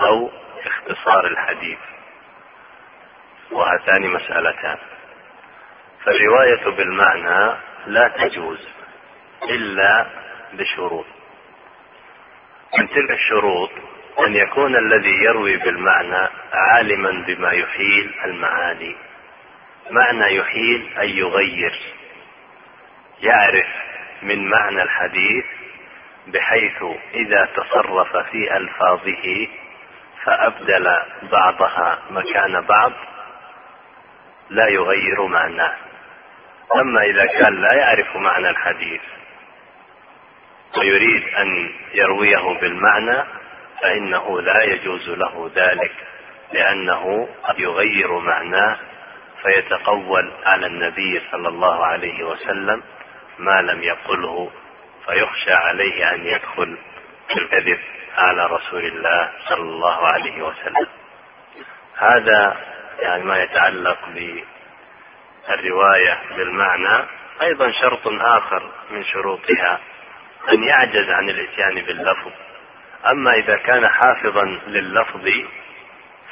[0.00, 0.30] أو
[0.66, 1.78] اختصار الحديث.
[3.52, 4.78] وهاتان مسألتان.
[6.04, 8.68] فالرواية بالمعنى لا تجوز
[9.50, 10.06] إلا
[10.52, 11.06] بشروط.
[12.78, 13.70] من تلك الشروط
[14.26, 18.96] أن يكون الذي يروي بالمعنى عالما بما يحيل المعاني.
[19.90, 21.78] معنى يحيل أن يغير.
[23.22, 23.66] يعرف
[24.22, 25.44] من معنى الحديث
[26.26, 26.82] بحيث
[27.14, 29.48] إذا تصرف في ألفاظه
[30.24, 32.92] فأبدل بعضها مكان بعض
[34.50, 35.83] لا يغير معناه.
[36.76, 39.00] أما إذا كان لا يعرف معنى الحديث
[40.78, 43.24] ويريد أن يرويه بالمعنى
[43.82, 45.92] فإنه لا يجوز له ذلك
[46.52, 48.78] لأنه قد يغير معناه
[49.42, 52.82] فيتقول على النبي صلى الله عليه وسلم
[53.38, 54.50] ما لم يقله
[55.06, 56.78] فيخشى عليه أن يدخل
[57.28, 57.78] في الكذب
[58.16, 60.86] على رسول الله صلى الله عليه وسلم.
[61.96, 62.56] هذا
[63.00, 63.98] يعني ما يتعلق
[65.48, 67.04] بالرواية بالمعنى
[67.42, 69.80] أيضا شرط آخر من شروطها
[70.52, 72.32] أن يعجز عن الإتيان باللفظ.
[73.06, 75.28] أما إذا كان حافظا لللفظ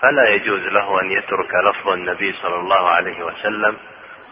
[0.00, 3.76] فلا يجوز له أن يترك لفظ النبي صلى الله عليه وسلم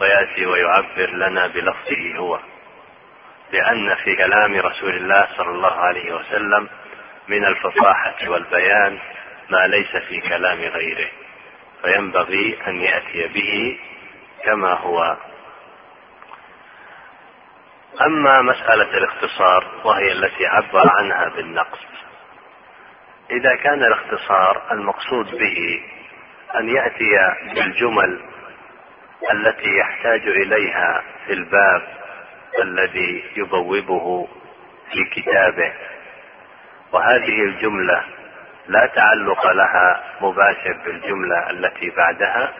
[0.01, 2.41] ويأتي ويعبر لنا بلفظه هو.
[3.53, 6.69] لأن في كلام رسول الله صلى الله عليه وسلم
[7.29, 8.99] من الفصاحة والبيان
[9.51, 11.09] ما ليس في كلام غيره.
[11.83, 13.79] فينبغي أن يأتي به
[14.45, 15.17] كما هو.
[18.07, 21.79] أما مسألة الاختصار وهي التي عبر عنها بالنقص
[23.31, 25.83] إذا كان الاختصار المقصود به
[26.57, 28.21] أن يأتي بالجمل
[29.33, 31.83] التي يحتاج إليها في الباب
[32.63, 34.29] الذي يبوبه
[34.93, 35.73] في كتابه.
[36.93, 38.05] وهذه الجملة
[38.69, 42.55] لا تعلق لها مباشر بالجملة التي بعدها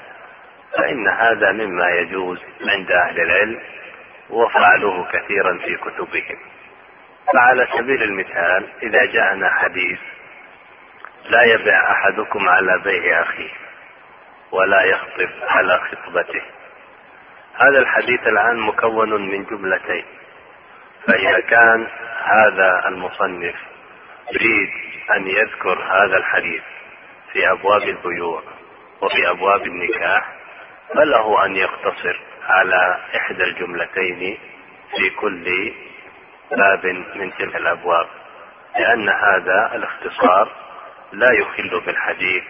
[0.79, 3.61] فإن هذا مما يجوز عند أهل العلم
[4.31, 6.39] وفعلوه كثيرا في كتبهم.
[7.35, 9.99] فعلى سبيل المثال إذا جاءنا حديث
[11.25, 13.51] لا يبع أحدكم على بيع أخيه
[14.53, 16.43] ولا يخطب على خطبته.
[17.55, 20.05] هذا الحديث الآن مكون من جملتين.
[21.07, 21.87] فإذا كان
[22.25, 23.55] هذا المصنف
[24.33, 24.71] يريد
[25.17, 26.63] أن يذكر هذا الحديث
[27.33, 28.43] في أبواب البيوع
[29.01, 30.40] وفي أبواب النكاح
[30.95, 34.39] فله أن يقتصر على إحدى الجملتين
[34.97, 35.73] في كل
[36.51, 36.87] باب
[37.17, 38.07] من تلك الأبواب
[38.79, 40.53] لأن هذا الاختصار
[41.13, 42.45] لا يخل بالحديث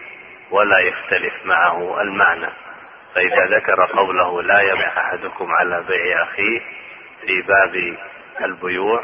[0.51, 2.49] ولا يختلف معه المعنى.
[3.15, 6.59] فإذا ذكر قوله لا يبع أحدكم على بيع أخيه
[7.25, 7.97] في باب
[8.41, 9.03] البيوع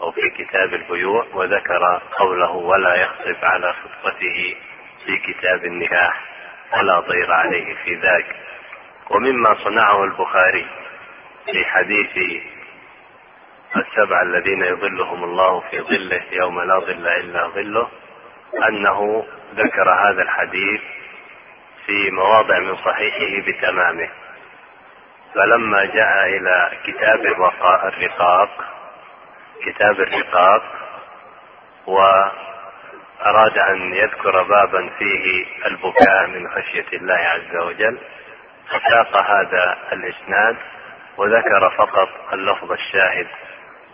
[0.00, 4.56] أو في كتاب البيوع وذكر قوله ولا يخطب على خطبته
[5.06, 6.24] في كتاب النكاح
[6.70, 8.36] فلا ضير عليه في ذاك.
[9.10, 10.66] ومما صنعه البخاري
[11.52, 12.42] في حديث
[13.76, 17.88] السبع الذين يظلهم الله في ظله يوم لا ظل إلا ظله
[18.68, 20.80] أنه ذكر هذا الحديث
[21.86, 24.08] في مواضع من صحيحه بتمامه.
[25.34, 28.50] فلما جاء إلى كتاب الرقاق
[29.62, 30.62] كتاب الرقاق
[31.86, 37.98] وأراد أن يذكر بابا فيه البكاء من خشية الله عز وجل
[38.68, 40.56] فساق هذا الإسناد
[41.16, 43.26] وذكر فقط اللفظ الشاهد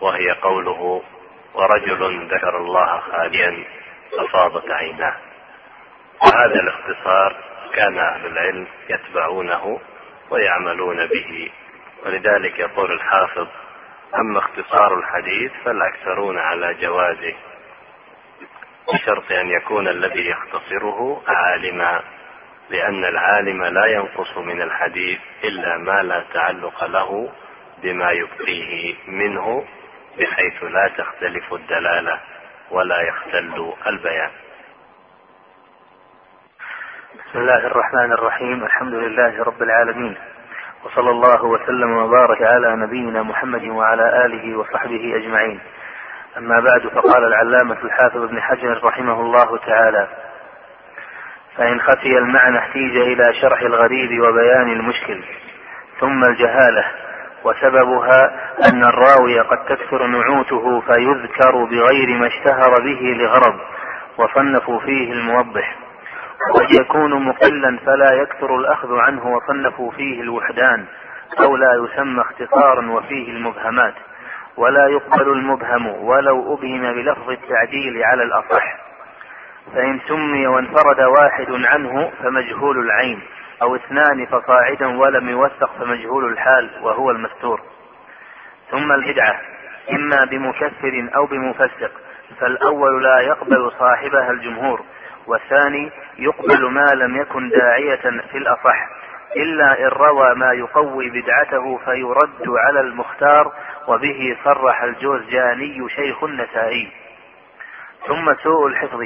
[0.01, 1.03] وهي قوله
[1.53, 3.65] ورجل ذكر الله خاليا
[4.17, 5.15] ففاضت عيناه.
[6.23, 7.35] وهذا الاختصار
[7.73, 9.79] كان أهل العلم يتبعونه
[10.29, 11.51] ويعملون به
[12.05, 13.47] ولذلك يقول الحافظ
[14.15, 17.35] أما اختصار الحديث فالأكثرون على جوازه
[18.93, 22.01] بشرط أن يكون الذي يختصره عالما.
[22.69, 27.29] لأن العالم لا ينقص من الحديث إلا ما لا تعلق له
[27.83, 29.65] بما يبقيه منه
[30.19, 32.19] بحيث لا تختلف الدلالة
[32.71, 34.31] ولا يختل البيان.
[37.15, 40.17] بسم الله الرحمن الرحيم الحمد لله رب العالمين
[40.83, 45.59] وصلى الله وسلم وبارك على نبينا محمد وعلى آله وصحبه أجمعين.
[46.37, 50.28] أما بعد فقال العلامة الحافظ ابن حجر رحمه الله تعالى
[51.57, 55.23] فإن خفي المعنى احتيج إلى شرح الغريب وبيان المشكل
[55.99, 56.85] ثم الجهالة
[57.43, 58.31] وسببها
[58.71, 63.59] أن الراوي قد تكثر نعوته فيذكر بغير ما اشتهر به لغرض
[64.17, 65.75] وصنفوا فيه الموضح
[66.49, 70.85] وقد يكون مقلا فلا يكثر الأخذ عنه وصنفوا فيه الوحدان
[71.39, 73.93] أو لا يسمى اختصارا وفيه المبهمات
[74.57, 78.88] ولا يقبل المبهم ولو أبهم بلفظ التعديل على الأصح.
[79.73, 83.21] فإن سمي وانفرد واحد عنه فمجهول العين
[83.61, 87.61] أو اثنان فصاعدا ولم يوثق فمجهول الحال وهو المستور.
[88.71, 89.41] ثم البدعة
[89.91, 91.91] إما بمكفر أو بمفسق
[92.39, 94.81] فالأول لا يقبل صاحبها الجمهور
[95.27, 98.87] والثاني يقبل ما لم يكن داعية في الأصح
[99.35, 103.53] إلا إن روى ما يقوي بدعته فيرد على المختار
[103.87, 106.91] وبه صرح الجوزجاني شيخ النسائي.
[108.07, 109.01] ثم سوء الحفظ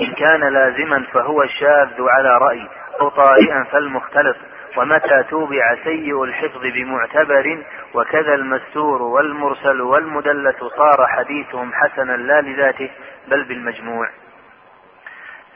[0.00, 2.68] إن كان لازما فهو الشاذ على رأي
[3.00, 4.36] أو طارئا فالمختلط.
[4.76, 7.64] ومتى توبع سيء الحفظ بمعتبر
[7.94, 12.90] وكذا المستور والمرسل والمدلس صار حديثهم حسنا لا لذاته
[13.28, 14.08] بل بالمجموع.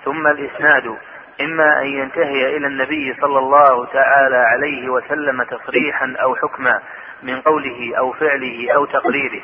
[0.04, 0.96] ثم الإسناد
[1.40, 6.82] إما أن ينتهي إلى النبي صلى الله تعالى عليه وسلم تصريحا أو حكما
[7.22, 9.42] من قوله أو فعله أو تقريره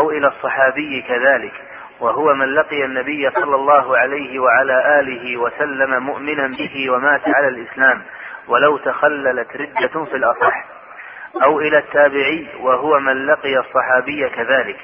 [0.00, 1.52] أو إلى الصحابي كذلك.
[2.04, 8.02] وهو من لقي النبي صلى الله عليه وعلى آله وسلم مؤمنا به ومات على الإسلام
[8.48, 10.64] ولو تخللت ردة في الأصح
[11.42, 14.76] أو إلى التابعي وهو من لقي الصحابي كذلك.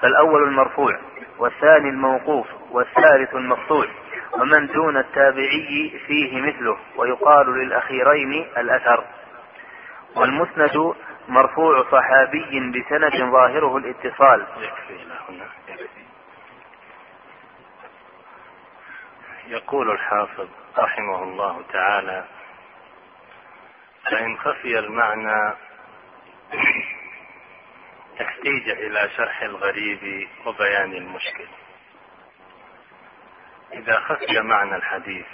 [0.00, 0.98] فالأول المرفوع
[1.38, 3.86] والثاني الموقوف والثالث المقطوع
[4.32, 9.04] ومن دون التابعي فيه مثله ويقال للأخيرين الأثر.
[10.16, 10.94] والمسند
[11.28, 14.46] مرفوع صحابي بسند ظاهره الاتصال.
[19.50, 20.48] يقول الحافظ
[20.78, 22.24] رحمه الله تعالى
[24.10, 25.54] فإن خفي المعنى
[28.22, 31.48] احتيج إلى شرح الغريب وبيان المشكل.
[33.72, 35.26] إذا خفي معنى الحديث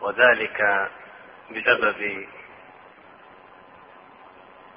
[0.00, 0.90] وذلك
[1.50, 2.28] بسبب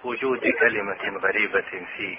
[0.03, 2.17] وجود كلمة غريبة فيه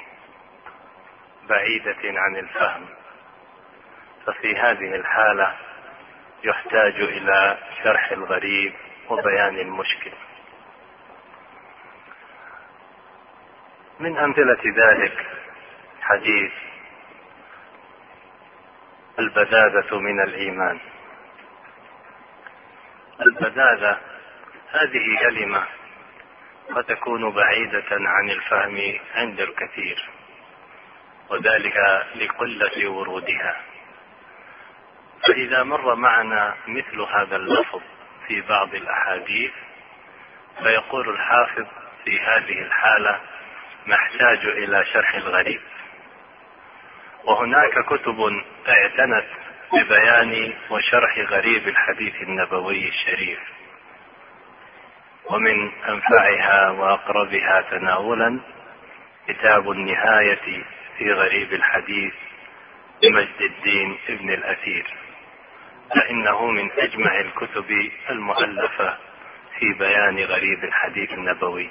[1.48, 3.03] بعيدة عن الفهم
[4.26, 5.56] ففي هذه الحالة
[6.44, 8.74] يحتاج إلى شرح الغريب
[9.08, 10.12] وبيان المشكل.
[14.00, 15.26] من أمثلة ذلك
[16.00, 16.52] حديث
[19.18, 20.80] البذاذة من الإيمان.
[23.20, 24.00] البذاذة
[24.70, 25.66] هذه كلمة
[26.74, 30.10] قد تكون بعيدة عن الفهم عند الكثير
[31.30, 31.76] وذلك
[32.14, 33.73] لقلة ورودها.
[35.26, 37.80] فإذا مر معنا مثل هذا اللفظ
[38.28, 39.52] في بعض الأحاديث
[40.62, 41.66] فيقول الحافظ
[42.04, 43.20] في هذه الحالة
[43.86, 45.60] نحتاج إلى شرح الغريب.
[47.24, 48.16] وهناك كتب
[48.68, 49.26] اعتنت
[49.72, 53.38] ببيان وشرح غريب الحديث النبوي الشريف
[55.30, 58.40] ومن أنفعها وأقربها تناولا
[59.28, 60.64] كتاب النهاية
[60.98, 62.14] في غريب الحديث
[63.02, 64.86] لمجد الدين ابن الأثير.
[65.90, 68.98] فإنه من أجمع الكتب المؤلفة
[69.58, 71.70] في بيان غريب الحديث النبوي.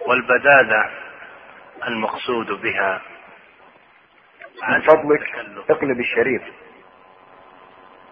[0.00, 0.90] والبدادة
[1.86, 3.02] المقصود بها
[4.68, 5.34] من فضلك
[5.70, 6.42] اقلب الشريف.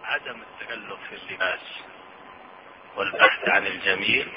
[0.03, 1.81] عدم التكلف في اللباس
[2.95, 4.27] والبحث عن الجميل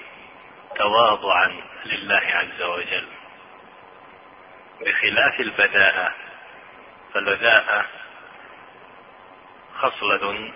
[0.76, 1.52] تواضعا
[1.86, 3.06] لله عز وجل.
[4.80, 6.14] بخلاف البداءة
[7.14, 7.86] فالبداءة
[9.78, 10.52] خصلة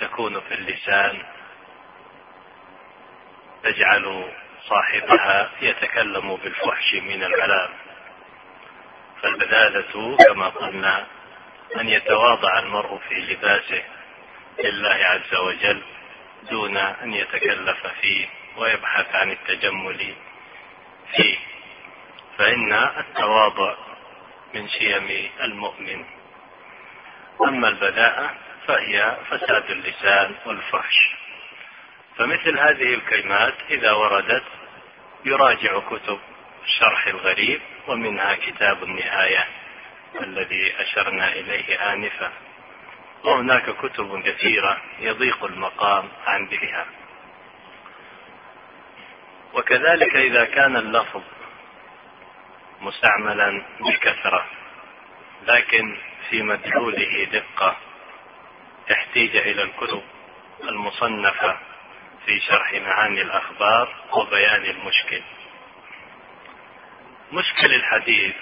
[0.00, 1.22] تكون في اللسان
[3.62, 4.32] تجعل
[4.68, 7.68] صاحبها يتكلم بالفحش من الكلام
[9.22, 11.06] فالبذاذة كما قلنا
[11.80, 13.82] أن يتواضع المرء في لباسه
[14.64, 15.82] لله عز وجل
[16.50, 20.14] دون أن يتكلف فيه ويبحث عن التجمل
[21.16, 21.38] فيه.
[22.38, 23.74] فإن التواضع
[24.54, 26.04] من شيم المؤمن
[27.44, 28.34] أما البذاءة
[28.66, 31.10] فهي فساد اللسان والفحش.
[32.16, 34.44] فمثل هذه الكلمات إذا وردت
[35.24, 36.18] يراجع كتب
[36.78, 39.44] شرح الغريب ومنها كتاب النهاية
[40.20, 42.32] الذي أشرنا إليه آنفا.
[43.24, 46.86] وهناك كتب كثيرة يضيق المقام عن ذكرها
[49.54, 51.22] وكذلك إذا كان اللفظ
[52.80, 54.46] مستعملا بكثرة
[55.46, 55.96] لكن
[56.30, 57.76] في مدلوله دقة
[58.92, 60.02] احتيج إلى الكتب
[60.62, 61.58] المصنفة
[62.26, 65.22] في شرح معاني الأخبار وبيان المشكل.
[67.32, 68.34] مشكل الحديث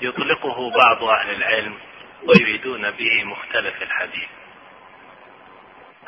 [0.00, 1.78] يطلقه بعض أهل العلم
[2.22, 4.28] ويريدون به مختلف الحديث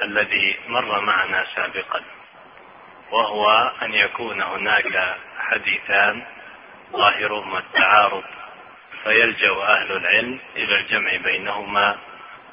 [0.02, 2.04] الذي مر معنا سابقا
[3.10, 6.26] وهو أن يكون هناك حديثان
[6.92, 8.24] ظاهرهما التعارض
[9.04, 11.98] فيلجأ أهل العلم إلى الجمع بينهما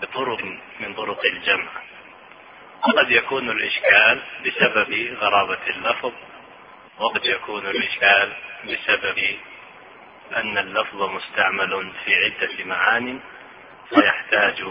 [0.01, 0.43] بطرق
[0.79, 1.67] من طرق الجمع.
[2.87, 6.11] وقد يكون الإشكال بسبب غرابة اللفظ
[6.99, 8.33] وقد يكون الإشكال
[8.63, 9.37] بسبب
[10.35, 13.19] أن اللفظ مستعمل في عدة معان
[13.89, 14.63] فيحتاج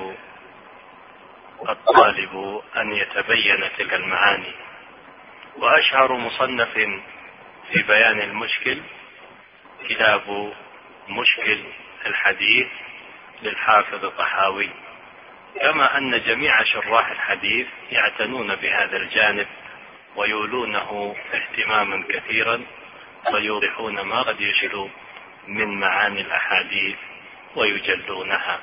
[1.69, 4.53] الطالب أن يتبين تلك المعاني
[5.57, 6.73] وأشهر مصنف
[7.73, 8.79] في بيان المشكل
[9.89, 10.53] كتاب
[11.09, 11.65] مشكل
[12.07, 12.67] الحديث
[13.43, 14.71] للحافظ الطحاوي.
[15.61, 19.47] كما أن جميع شراح الحديث يعتنون بهذا الجانب
[20.17, 22.63] ويولونه اهتماما كثيرا
[23.33, 24.89] ويوضحون ما قد يشل
[25.47, 26.97] من معاني الأحاديث
[27.57, 28.61] ويجلونها.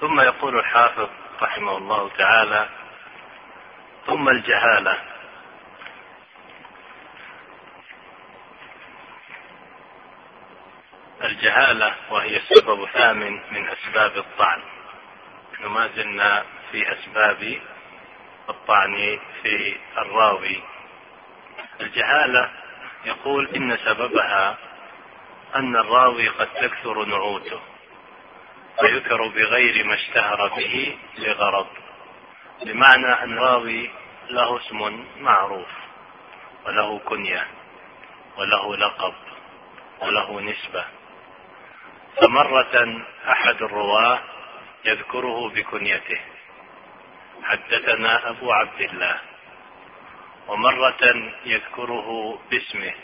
[0.00, 1.08] ثم يقول الحافظ
[1.42, 2.68] رحمه الله تعالى
[4.06, 5.11] ثم الجهالة
[11.32, 14.62] الجهالة وهي السبب الثامن من أسباب الطعن.
[15.60, 17.60] ما زلنا في أسباب
[18.48, 20.62] الطعن في الراوي.
[21.80, 22.50] الجهالة
[23.04, 24.58] يقول إن سببها
[25.56, 27.60] أن الراوي قد تكثر نعوته
[28.80, 31.66] فيذكر بغير ما اشتهر به لغرض
[32.64, 33.90] بمعنى أن راوي
[34.30, 35.68] له اسم معروف
[36.66, 37.46] وله كنية
[38.36, 39.14] وله لقب
[40.00, 40.84] وله نسبة.
[42.20, 44.20] فمرة أحد الرواة
[44.84, 46.20] يذكره بكنيته.
[47.42, 49.20] حدثنا أبو عبد الله.
[50.48, 52.94] ومرة يذكره باسمه.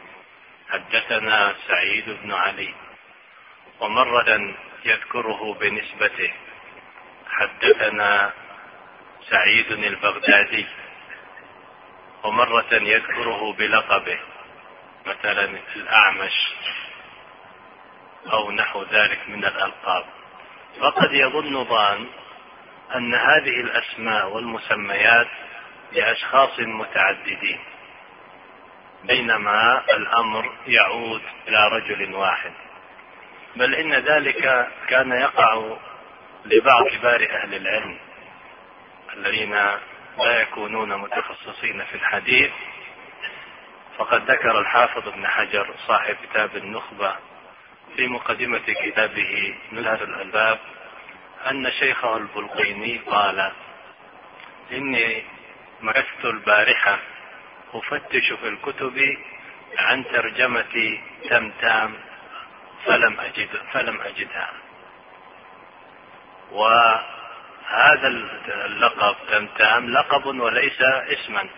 [0.70, 2.74] حدثنا سعيد بن علي.
[3.80, 4.54] ومرة
[4.84, 6.32] يذكره بنسبته.
[7.28, 8.32] حدثنا
[9.30, 10.66] سعيد البغدادي.
[12.24, 14.18] ومرة يذكره بلقبه
[15.06, 16.54] مثلا الأعمش.
[18.32, 20.04] أو نحو ذلك من الألقاب.
[20.80, 22.06] فقد يظن ظان
[22.94, 25.28] أن هذه الأسماء والمسميات
[25.92, 27.60] لأشخاص متعددين
[29.04, 32.52] بينما الأمر يعود إلى رجل واحد.
[33.56, 35.76] بل إن ذلك كان يقع
[36.44, 37.98] لبعض كبار أهل العلم
[39.12, 39.54] الذين
[40.18, 42.52] لا يكونون متخصصين في الحديث.
[43.98, 47.16] فقد ذكر الحافظ ابن حجر صاحب كتاب النخبة
[47.97, 50.59] في مقدمة كتابه نزهة الألباب
[51.51, 53.53] أن شيخه البلقيني قال
[54.72, 55.22] إني
[55.80, 56.99] مكثت البارحة
[57.74, 59.16] أفتش في الكتب
[59.78, 60.99] عن ترجمة
[61.30, 61.95] تمتام
[62.84, 64.51] فلم أجد فلم أجدها.
[66.53, 68.09] وهذا
[68.66, 71.49] اللقب تمتام لقب وليس اسما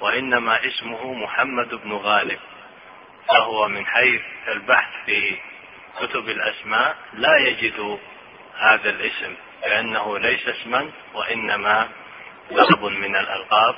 [0.00, 2.38] وإنما اسمه محمد بن غالب
[3.28, 5.38] فهو من حيث البحث في
[6.00, 7.98] كتب الأسماء لا يجد
[8.58, 11.88] هذا الاسم لأنه ليس اسما وإنما
[12.50, 13.74] لقب من الألقاب.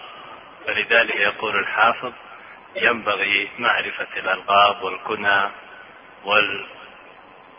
[0.66, 2.12] فلذلك يقول الحافظ
[2.76, 5.50] ينبغي معرفة الألقاب والكنى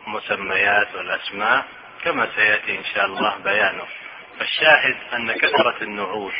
[0.07, 1.65] والمسميات والأسماء
[2.03, 3.85] كما سيأتي إن شاء الله بيانه.
[4.39, 6.33] فالشاهد أن كثرة النعوت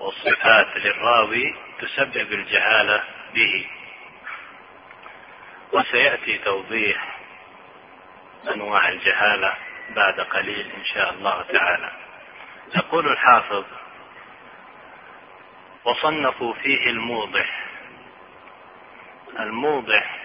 [0.00, 3.02] والصفات للراوي تسبب الجهالة
[3.34, 3.66] به.
[5.74, 7.18] وسيأتي توضيح
[8.54, 9.54] أنواع الجهالة
[9.96, 11.92] بعد قليل إن شاء الله تعالى.
[12.76, 13.64] يقول الحافظ
[15.84, 17.64] وصنفوا فيه الموضح.
[19.40, 20.20] الموضح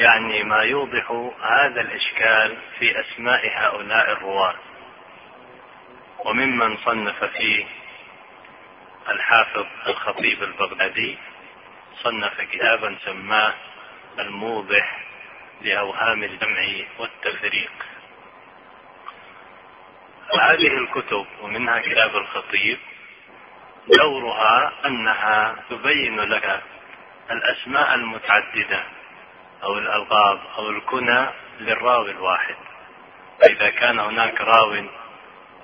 [0.00, 1.10] يعني ما يوضح
[1.42, 4.54] هذا الإشكال في أسماء هؤلاء الرواة
[6.24, 7.66] وممن صنف فيه
[9.08, 11.18] الحافظ الخطيب البغدادي
[12.02, 13.54] صنف كتابا سماه
[14.18, 15.04] الموضح
[15.62, 16.66] لأوهام الجمع
[16.98, 17.70] والتفريق.
[20.34, 22.78] وهذه الكتب ومنها كتاب الخطيب
[23.98, 26.62] دورها أنها تبين لك
[27.30, 28.84] الأسماء المتعددة
[29.62, 31.26] أو الألقاب أو الكنى
[31.60, 32.54] للراوي الواحد.
[33.40, 34.84] فإذا كان هناك راو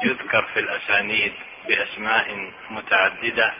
[0.02, 1.32] يذكر في الأسانيد
[1.68, 3.54] بأسماء متعددة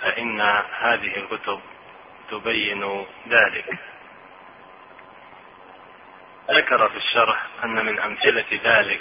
[0.00, 0.40] فإن
[0.80, 1.60] هذه الكتب
[2.30, 3.78] تبين ذلك.
[6.50, 9.00] ذكر في الشرح أن من أمثلة ذلك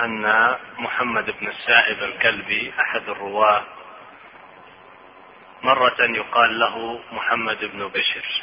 [0.00, 3.64] أن محمد بن السائب الكلبي أحد الرواة
[5.62, 8.42] مرة يقال له محمد بن بشر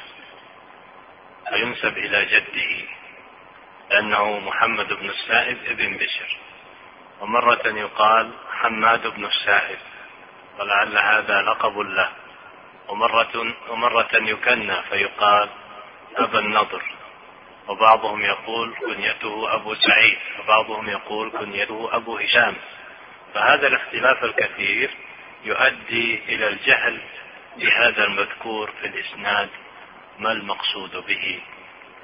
[1.50, 2.88] فينسب إلى جده
[3.90, 6.38] لأنه محمد بن السائب ابن بشر
[7.22, 9.78] ومرة يقال حماد بن السائب
[10.60, 12.10] ولعل هذا لقب له
[12.88, 15.50] ومرة ومرة يكنى فيقال
[16.18, 16.84] أبا النضر.
[17.68, 22.56] وبعضهم يقول كنيته أبو سعيد وبعضهم يقول كنيته أبو هشام.
[23.34, 24.90] فهذا الاختلاف الكثير
[25.44, 27.02] يؤدي إلى الجهل
[27.58, 29.50] بهذا المذكور في الإسناد
[30.20, 31.42] ما المقصود به.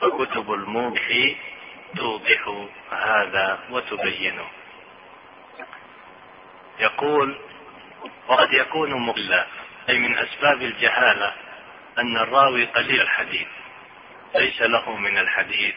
[0.01, 1.35] فكتب الموضح
[1.97, 4.47] توضح هذا وتبينه.
[6.79, 7.37] يقول
[8.27, 9.45] وقد يكون مقلا
[9.89, 11.33] أي من أسباب الجهالة
[11.97, 13.47] أن الراوي قليل الحديث.
[14.35, 15.75] ليس له من الحديث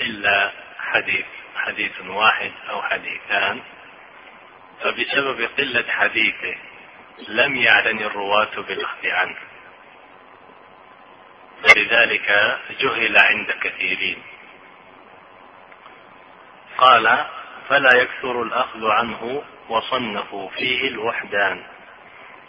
[0.00, 3.62] إلا حديث حديث واحد أو حديثان.
[4.80, 6.54] فبسبب قلة حديثه
[7.28, 9.36] لم يعتني الرواة بالأخذ عنه.
[11.62, 14.22] فلذلك جهل عند كثيرين.
[16.78, 17.26] قال
[17.68, 21.66] فلا يكثر الأخذ عنه وصنفوا فيه الوحدان.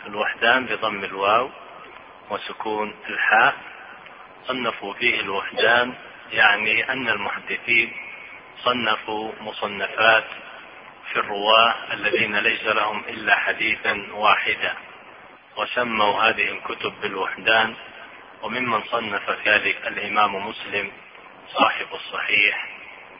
[0.05, 1.51] الوحدان بضم الواو
[2.30, 3.55] وسكون الحاء.
[4.45, 5.93] صنفوا فيه الوحدان
[6.31, 7.93] يعني أن المحدثين
[8.63, 10.25] صنفوا مصنفات
[11.11, 14.73] في الرواة الذين ليس لهم إلا حديثا واحدا
[15.57, 17.75] وسموا هذه الكتب بالوحدان.
[18.41, 20.91] وممن صنف ذلك الإمام مسلم
[21.47, 22.67] صاحب الصحيح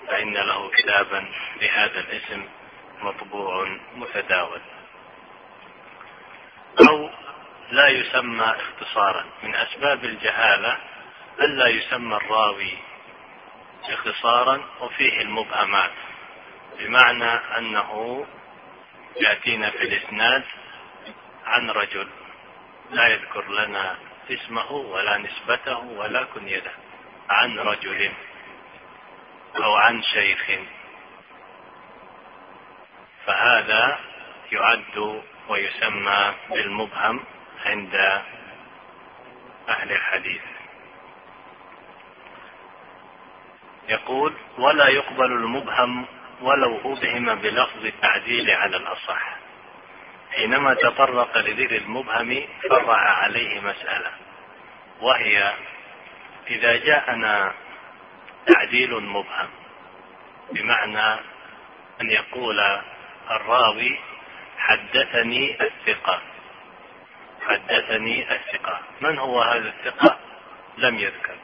[0.08, 1.26] فإن له كتابا
[1.62, 2.46] بهذا الاسم
[3.02, 4.62] مطبوع متداول.
[6.90, 7.10] أو
[7.72, 9.26] لا يسمى اختصارا.
[9.44, 10.78] من أسباب الجهالة
[11.42, 12.78] ألا يسمى الراوي
[13.90, 15.92] اختصارا وفيه المبهمات
[16.80, 18.26] بمعنى أنه
[19.22, 20.44] يأتينا في الإسناد
[21.46, 22.08] عن رجل
[22.92, 23.98] لا يذكر لنا
[24.30, 26.72] اسمه ولا نسبته ولا كنيته
[27.30, 28.12] عن رجل
[29.56, 30.52] أو عن شيخ.
[33.26, 34.00] فهذا
[34.52, 37.24] يعد ويسمى بالمبهم
[37.66, 37.96] عند
[39.70, 40.57] أهل الحديث.
[43.90, 46.06] يقول ولا يقبل المبهم
[46.42, 49.38] ولو أبهم بلفظ التعديل على الأصح.
[50.32, 54.12] حينما تطرق لذكر المبهم فرع عليه مسألة
[55.02, 55.54] وهي
[56.50, 57.54] إذا جاءنا
[58.48, 59.50] تعديل مبهم
[60.52, 61.20] بمعنى
[62.02, 62.60] أن يقول
[63.32, 64.00] الراوي
[64.58, 66.22] حدثني الثقة
[67.48, 68.80] حدثني الثقة.
[69.02, 70.18] من هو هذا الثقة؟
[70.78, 71.36] لم يذكر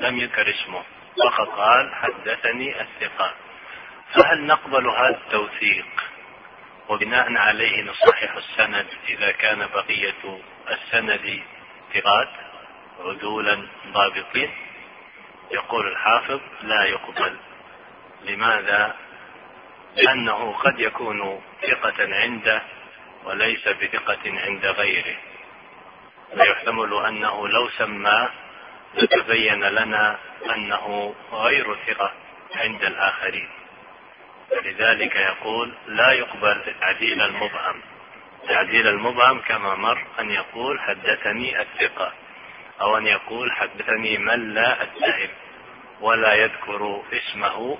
[0.00, 0.82] لم يذكر اسمه.
[1.18, 3.34] فقط قال حدثني الثقة.
[4.14, 5.86] فهل نقبل هذا التوثيق؟
[6.88, 10.40] وبناء عليه نصحح السند إذا كان بقية
[10.70, 11.42] السند
[11.94, 12.28] ثقات
[13.00, 14.50] عدولا ضابطين.
[15.50, 17.36] يقول الحافظ لا يقبل.
[18.22, 18.96] لماذا؟
[19.96, 22.62] لأنه قد يكون ثقة عنده
[23.24, 25.16] وليس بثقة عند غيره.
[26.34, 28.30] فيحتمل أنه لو سماه
[28.94, 30.18] لتبين لنا
[30.54, 32.12] أنه غير ثقة
[32.54, 33.48] عند الآخرين.
[34.50, 37.82] فلذلك يقول لا يقبل تعديل المبهم.
[38.48, 42.12] تعديل المبهم كما مر أن يقول حدثني الثقة
[42.80, 45.28] أو أن يقول حدثني من لا أتهم
[46.00, 47.78] ولا يذكر اسمه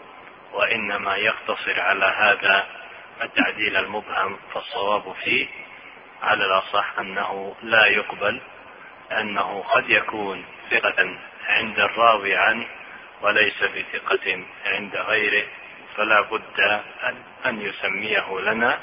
[0.53, 2.67] وإنما يقتصر على هذا
[3.23, 5.49] التعديل المبهم فالصواب فيه.
[6.23, 8.41] على الأصح أنه لا يقبل
[9.13, 12.67] أنه قد يكون ثقة عند الراوي عنه
[13.23, 15.47] وليس بثقة عند غيره
[15.97, 16.61] فلا بد
[17.47, 18.81] أن يسميه لنا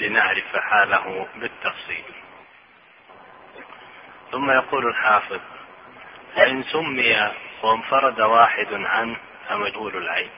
[0.00, 2.04] لنعرف حاله بالتفصيل.
[4.32, 5.40] ثم يقول الحافظ
[6.36, 7.32] فإن سمي
[7.62, 9.16] وانفرد واحد عنه
[9.48, 10.30] فمجهول العين؟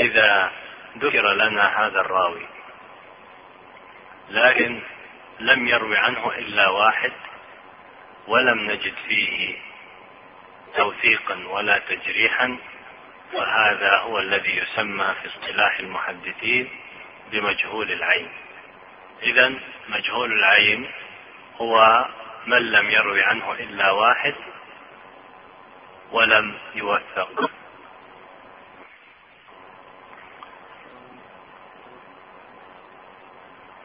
[0.00, 0.52] إذا
[0.98, 2.46] ذكر لنا هذا الراوي
[4.30, 4.82] لكن
[5.40, 7.12] لم يروي عنه إلا واحد
[8.28, 9.56] ولم نجد فيه
[10.76, 12.58] توثيقا ولا تجريحا
[13.34, 16.70] وهذا هو الذي يسمى في اصطلاح المحدثين
[17.32, 18.28] بمجهول العين.
[19.22, 19.54] إذا
[19.88, 20.90] مجهول العين
[21.56, 22.06] هو
[22.46, 24.34] من لم يروي عنه إلا واحد
[26.12, 27.50] ولم يوثق.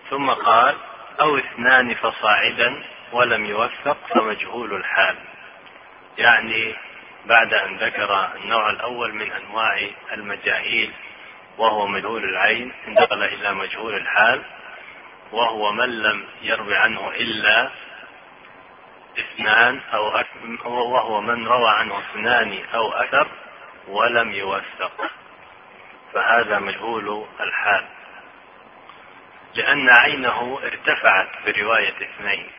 [0.10, 0.76] ثم قال
[1.22, 2.84] أو اثنان فصاعدا
[3.14, 5.16] ولم يوثق فمجهول الحال.
[6.18, 6.76] يعني
[7.26, 10.94] بعد أن ذكر النوع الأول من أنواع المجاهيل
[11.58, 14.42] وهو مجهول العين انتقل إلى مجهول الحال
[15.32, 17.70] وهو من لم يروي عنه إلا
[19.20, 20.24] اثنان أو
[20.66, 23.28] وهو من روى عنه اثنان أو أكثر
[23.88, 25.12] ولم يوثق
[26.14, 27.86] فهذا مجهول الحال.
[29.56, 32.50] لأن عينه ارتفعت برواية اثنين.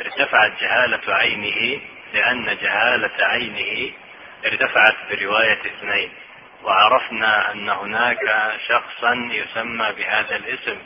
[0.00, 1.80] ارتفعت جهالة عينه
[2.14, 3.92] لأن جهالة عينه
[4.46, 6.12] ارتفعت برواية اثنين
[6.64, 10.78] وعرفنا أن هناك شخصا يسمى بهذا الاسم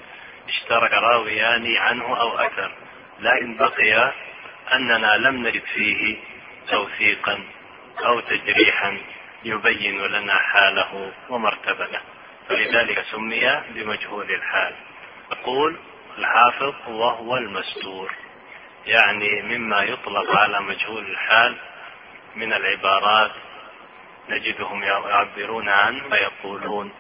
[0.49, 2.73] اشترك راويان عنه أو أكثر
[3.21, 4.13] لكن بقي
[4.73, 6.17] أننا لم نجد فيه
[6.71, 7.45] توثيقا
[8.07, 8.99] أو تجريحا
[9.45, 12.01] يبين لنا حاله ومرتبته
[12.49, 14.75] فلذلك سمي بمجهول الحال.
[15.33, 15.77] يقول
[16.19, 18.13] الحافظ وهو المستور.
[18.89, 21.57] يعني مما يطلق على مجهول الحال
[22.37, 23.31] من العبارات
[24.29, 26.93] نجدهم يعبرون عنه ويقولون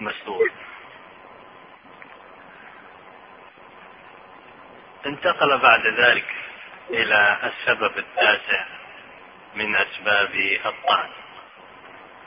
[0.00, 0.50] مستور
[5.06, 6.26] انتقل بعد ذلك
[6.90, 8.64] إلى السبب التاسع
[9.54, 10.34] من أسباب
[10.66, 11.10] الطعن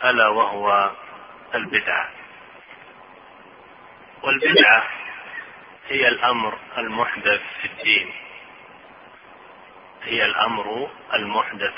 [0.03, 0.91] ألا وهو
[1.55, 2.09] البدعة.
[4.23, 4.83] والبدعة
[5.89, 8.24] هي الأمر المحدث في الدين.
[10.06, 11.78] هي الأمر المحدث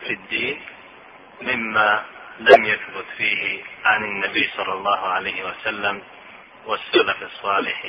[0.00, 0.60] في الدين
[1.42, 2.04] مما
[2.38, 6.02] لم يثبت فيه عن النبي صلى الله عليه وسلم
[6.66, 7.82] والسلف الصالح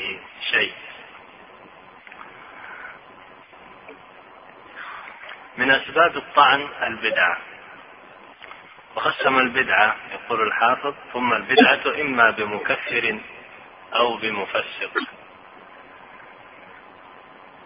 [0.52, 0.74] شيء.
[5.58, 7.38] من أسباب الطعن البدعة
[8.96, 13.20] وقسم البدعة يقول الحافظ ثم البدعة إما بمكفر
[13.96, 14.92] أو بمفسق.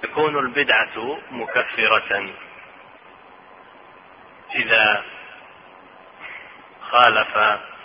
[0.04, 2.34] تكون البدعة مكفرة.
[4.56, 5.04] إذا
[6.82, 7.38] خالف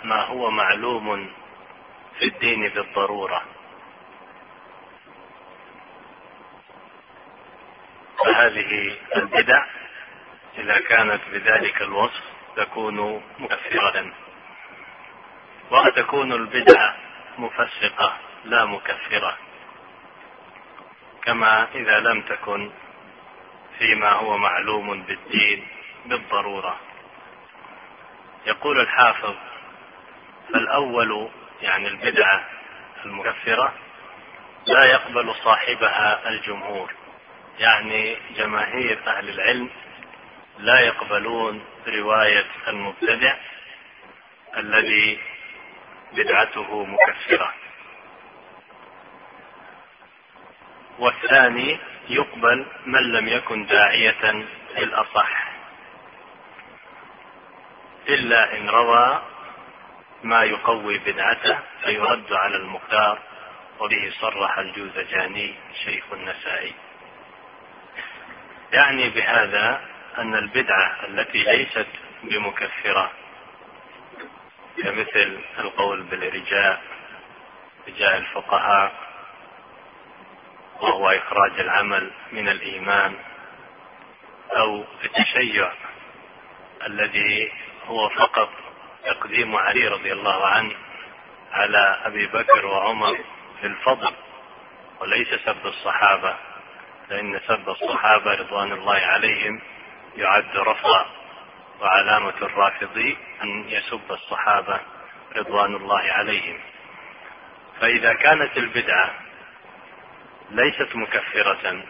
[0.03, 1.31] ما هو معلوم
[2.19, 3.43] في الدين بالضرورة
[8.25, 9.65] فهذه البدع
[10.57, 12.23] إذا كانت بذلك الوصف
[12.55, 14.13] تكون مكفرة.
[15.71, 16.95] وقد تكون البدعة
[17.37, 19.37] مفسقة لا مكفرة.
[21.29, 22.71] كما إذا لم تكن
[23.79, 25.67] فيما هو معلوم بالدين
[26.05, 26.79] بالضرورة.
[28.45, 29.35] يقول الحافظ
[30.53, 31.29] فالأول
[31.61, 32.45] يعني البدعة
[33.05, 33.73] المكفرة
[34.65, 36.93] لا يقبل صاحبها الجمهور.
[37.59, 39.69] يعني جماهير أهل العلم
[40.59, 43.35] لا يقبلون رواية المبتدع
[44.57, 45.19] الذي
[46.13, 47.53] بدعته مكفرة.
[50.99, 51.79] والثاني
[52.09, 54.45] يقبل من لم يكن داعية
[54.77, 55.49] للأصح.
[58.09, 59.21] إلا إن روى
[60.23, 63.19] ما يقوي بدعته فيرد على المختار
[63.79, 66.73] وبه صرح الجوزجاني شيخ النسائي.
[68.73, 69.81] يعني بهذا
[70.17, 71.87] أن البدعة التي ليست
[72.23, 73.11] بمكفرة
[74.83, 76.81] كمثل القول بالإرجاء
[77.87, 79.08] رجاء الفقهاء
[80.81, 83.15] وهو إخراج العمل من الإيمان
[84.57, 85.71] أو التشيع
[86.85, 87.51] الذي
[87.85, 88.49] هو فقط
[89.05, 90.75] تقديم علي رضي الله عنه
[91.51, 93.17] على أبي بكر وعمر
[93.61, 94.13] في الفضل
[94.99, 96.35] وليس سب الصحابة
[97.09, 99.61] فإن سب الصحابة رضوان الله عليهم
[100.15, 101.05] يعد رفضا
[101.81, 104.79] وعلامة الرافضي أن يسب الصحابة
[105.35, 106.59] رضوان الله عليهم.
[107.81, 109.11] فإذا كانت البدعة
[110.51, 111.83] ليست مكفرة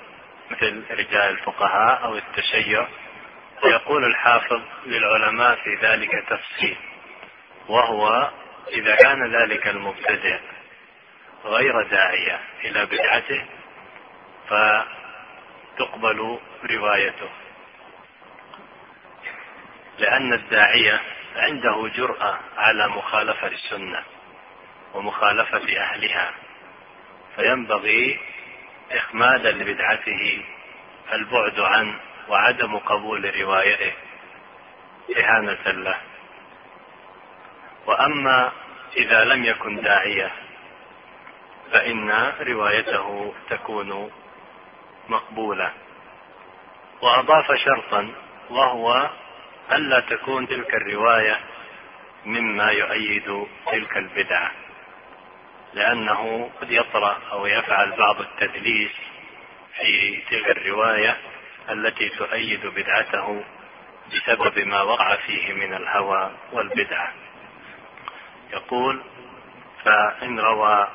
[0.52, 2.88] مثل رجال الفقهاء أو التشيع.
[3.64, 6.78] ويقول الحافظ للعلماء في ذلك تفصيل
[7.68, 8.32] وهو
[8.68, 10.40] إذا كان ذلك المبتدع
[11.46, 13.46] غير داعية إلى بدعته
[15.78, 16.40] فتقبل
[16.72, 17.30] روايته.
[20.00, 21.02] لأن الداعية
[21.36, 24.04] عنده جرأة على مخالفة السنة
[24.94, 26.32] ومخالفة أهلها
[27.36, 28.20] فينبغي
[28.92, 30.44] إخمادا لبدعته
[31.14, 33.94] البعد عنه وعدم قبول روايته.
[35.18, 35.98] إهانة له.
[37.86, 38.52] وأما
[38.98, 40.32] إذا لم يكن داعية
[41.72, 44.12] فإن روايته تكون
[45.10, 45.72] مقبولة.
[47.02, 48.12] وأضاف شرطا
[48.50, 49.10] وهو
[49.72, 51.40] ألا تكون تلك الرواية
[52.26, 54.52] مما يؤيد تلك البدعة.
[55.74, 58.92] لأنه قد يطرأ أو يفعل بعض التدليس
[59.80, 61.18] في تلك الرواية
[61.70, 63.44] التي تؤيد بدعته
[64.14, 67.14] بسبب ما وقع فيه من الهوى والبدعة
[68.54, 69.04] يقول
[69.84, 70.88] فإن روى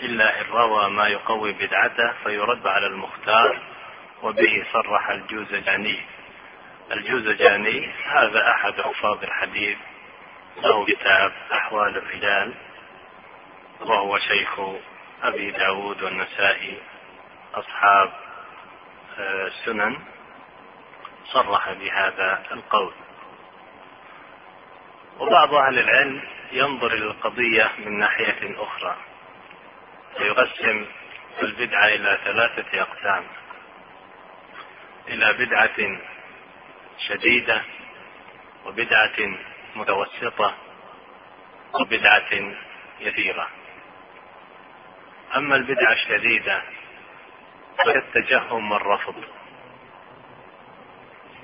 [0.00, 3.62] إلا إن روى ما يقوي بدعته فيرد على المختار
[4.22, 5.98] وبه صرح الجوزجاني.
[6.92, 9.78] الجوزجاني هذا أحد حفاظ الحديث
[10.62, 12.54] له كتاب أحوال الرجال
[13.80, 14.60] وهو شيخ
[15.22, 16.82] أبي داود والنسائي
[17.54, 18.12] أصحاب
[19.18, 19.98] السنن
[21.24, 22.94] صرح بهذا القول.
[25.18, 26.22] وبعض أهل العلم
[26.52, 28.96] ينظر إلى القضية من ناحية أخرى
[30.16, 30.86] فيقسم
[31.42, 33.24] البدعة إلى ثلاثة أقسام.
[35.08, 36.00] إلى بدعة
[37.08, 37.62] شديدة
[38.66, 39.16] وبدعة
[39.74, 40.54] متوسطة
[41.80, 42.54] وبدعة
[43.00, 43.48] يسيرة.
[45.36, 46.62] أما البدعة الشديدة
[47.78, 49.24] فهي التجهم والرفض.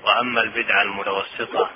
[0.03, 1.69] وأما البدعة المتوسطة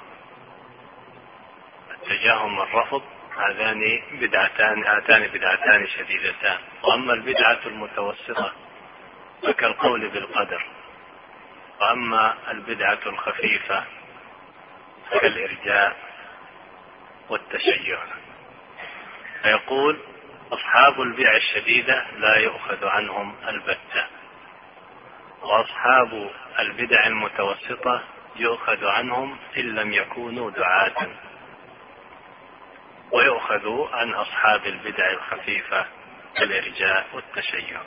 [1.92, 3.04] التجاهم والرفض
[3.38, 6.58] هذان بدعتان هاتان بدعتان شديدتان.
[6.84, 8.54] وأما البدعة المتوسطة
[9.44, 10.66] فكالقول بالقدر.
[11.82, 13.84] وأما البدعة الخفيفة
[15.12, 15.96] فكالإرجاء
[17.30, 18.00] والتشيع.
[19.44, 20.00] فيقول
[20.52, 24.08] أصحاب البدع الشديدة لا يؤخذ عنهم البتة.
[25.42, 28.04] وأصحاب البدع المتوسطة
[28.36, 31.08] يؤخذ عنهم إن لم يكونوا دعاة.
[33.12, 35.86] ويؤخذ عن أصحاب البدع الخفيفة
[36.36, 37.82] كالإرجاء والتشيع.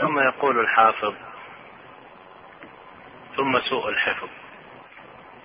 [0.00, 1.14] ثم يقول الحافظ
[3.36, 4.28] ثم سوء الحفظ.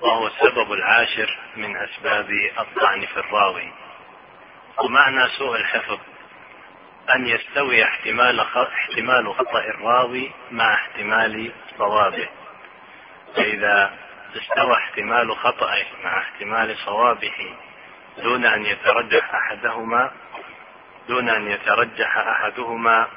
[0.05, 2.29] وهو السبب العاشر من أسباب
[2.59, 3.71] الطعن في الراوي.
[4.83, 5.99] ومعنى سوء الحفظ
[7.15, 12.29] أن يستوي احتمال احتمال خطأ الراوي مع احتمال صوابه.
[13.35, 13.93] فإذا
[14.35, 17.55] استوى احتمال خطأه مع احتمال صوابه
[18.17, 20.11] دون أن يترجح أحدهما
[21.07, 23.07] دون أن يترجح أحدهما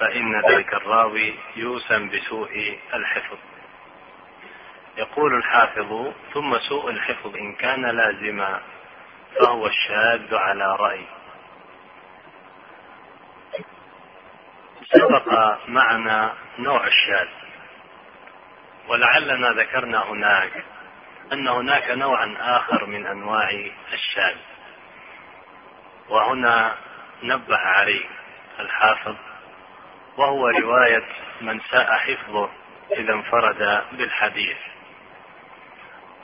[0.00, 3.38] فإن ذلك الراوي يوسم بسوء الحفظ.
[4.96, 8.60] يقول الحافظ ثم سوء الحفظ إن كان لازما
[9.40, 11.06] فهو الشاذ على رأي.
[14.84, 17.28] سبق معنا نوع الشاذ
[18.88, 20.64] ولعلنا ذكرنا هناك
[21.32, 23.50] أن هناك نوعا آخر من أنواع
[23.92, 24.36] الشاذ.
[26.08, 26.74] وهنا
[27.22, 28.04] نبه عليه
[28.60, 29.16] الحافظ
[30.16, 31.04] وهو رواية
[31.40, 32.50] من ساء حفظه
[32.98, 34.56] إذا انفرد بالحديث.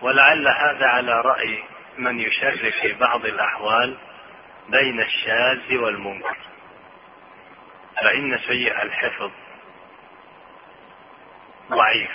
[0.02, 1.64] ولعل هذا على رأي
[1.98, 3.96] من يشرك في بعض الأحوال
[4.68, 6.36] بين الشاذ والمنكر.
[7.96, 9.30] فإن سيء الحفظ
[11.70, 12.10] ضعيف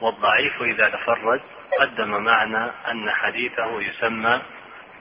[0.00, 1.40] والضعيف إذا تفرد
[1.80, 4.42] قدم معنى أن حديثه يسمى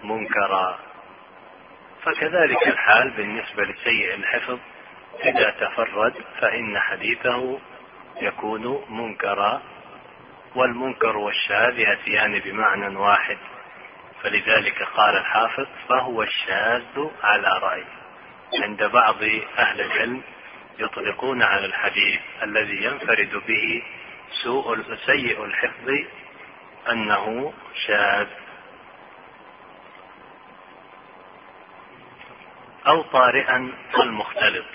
[0.03, 0.79] منكرا.
[2.03, 4.59] فكذلك الحال بالنسبة لسيء الحفظ
[5.25, 7.59] إذا تفرد فإن حديثه
[8.21, 9.61] يكون منكرا.
[10.55, 13.37] والمنكر والشاذ يأتيان بمعنى واحد.
[14.23, 17.85] فلذلك قال الحافظ فهو الشاذ على رأي.
[18.63, 19.23] عند بعض
[19.59, 20.23] أهل العلم
[20.79, 23.83] يطلقون على الحديث الذي ينفرد به
[24.43, 25.89] سوء سيء الحفظ
[26.91, 27.53] أنه
[27.87, 28.27] شاذ.
[32.87, 34.65] أو طارئا المختلط.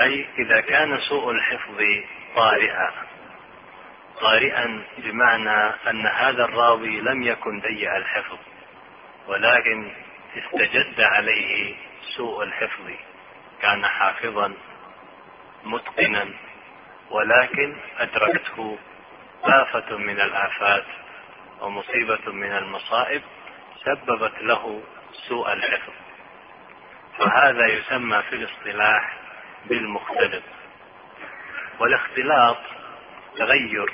[0.00, 1.82] أي إذا كان سوء الحفظ
[2.36, 3.13] طارئا.
[4.20, 8.38] طارئا بمعنى أن هذا الراوي لم يكن سيء الحفظ
[9.28, 9.92] ولكن
[10.36, 11.76] استجد عليه
[12.16, 12.90] سوء الحفظ.
[13.62, 14.54] كان حافظا
[15.64, 16.28] متقنا
[17.10, 18.78] ولكن أدركته
[19.44, 20.84] آفة من الآفات
[21.60, 23.22] ومصيبة من المصائب
[23.84, 24.82] سببت له
[25.28, 25.92] سوء الحفظ.
[27.18, 29.16] فهذا يسمى في الاصطلاح
[29.66, 30.42] بالمختلط.
[31.80, 32.58] والاختلاط
[33.38, 33.92] تغير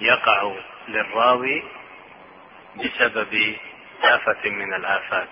[0.00, 0.54] يقع
[0.88, 1.62] للراوي
[2.76, 3.56] بسبب
[4.02, 5.28] آفة من الآفات.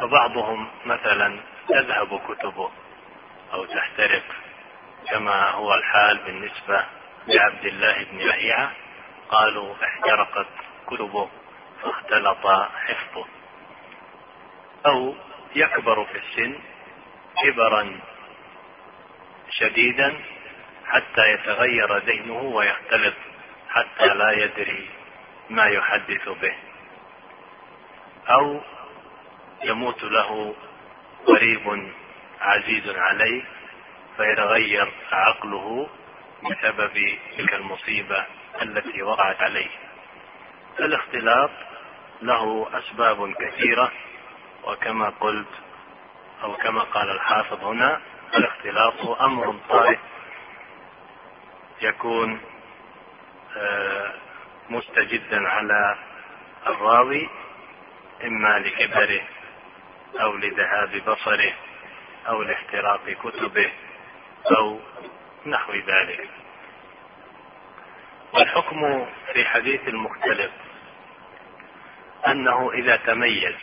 [0.00, 2.70] فبعضهم مثلا تذهب كتبه
[3.52, 4.24] أو تحترق
[5.10, 6.84] كما هو الحال بالنسبة
[7.28, 8.72] لعبد الله بن لهيعة
[9.30, 10.46] قالوا احترقت
[10.86, 11.28] كتبه
[11.82, 12.46] فاختلط
[12.86, 13.26] حفظه.
[14.86, 15.14] أو
[15.54, 16.58] يكبر في السن
[17.42, 18.00] كبرا
[19.50, 20.16] شديدا
[20.86, 23.14] حتى يتغير ذهنه ويختلط
[23.68, 24.88] حتى لا يدري
[25.50, 26.54] ما يحدث به.
[28.28, 28.60] أو
[29.64, 30.54] يموت له
[31.26, 31.92] قريب
[32.40, 33.42] عزيز عليه
[34.16, 35.88] فيتغير عقله
[36.50, 38.26] بسبب تلك المصيبة
[38.62, 39.70] التي وقعت عليه.
[40.80, 41.50] الاختلاط
[42.22, 43.92] له أسباب كثيرة
[44.64, 45.48] وكما قلت
[46.42, 48.00] أو كما قال الحافظ هنا
[48.36, 49.98] الاختلاط أمر طارئ.
[51.80, 52.40] يكون
[53.56, 54.14] آه،
[54.68, 55.96] مستجدا على
[56.66, 57.28] الراوي
[58.24, 59.22] إما لكبره
[60.20, 61.52] أو لذهاب بصره
[62.28, 63.72] أو لاحتراق كتبه
[64.58, 64.80] أو
[65.46, 66.28] نحو ذلك.
[68.32, 70.50] والحكم في حديث المختلف
[72.26, 73.54] أنه إذا تميز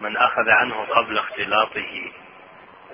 [0.00, 2.12] من أخذ عنه قبل اختلاطه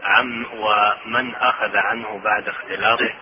[0.03, 3.15] عم ومن أخذ عنه بعد اختلاطه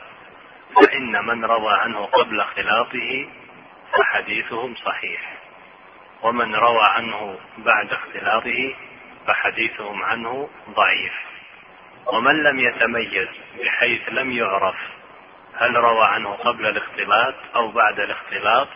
[0.75, 3.29] فإن من روى عنه قبل اختلاطه
[3.99, 5.37] فحديثهم صحيح.
[6.23, 8.75] ومن روى عنه بعد اختلاطه
[9.27, 11.13] فحديثهم عنه ضعيف.
[12.07, 13.29] ومن لم يتميز
[13.65, 14.77] بحيث لم يعرف
[15.55, 18.69] هل روى عنه قبل الاختلاط أو بعد الاختلاط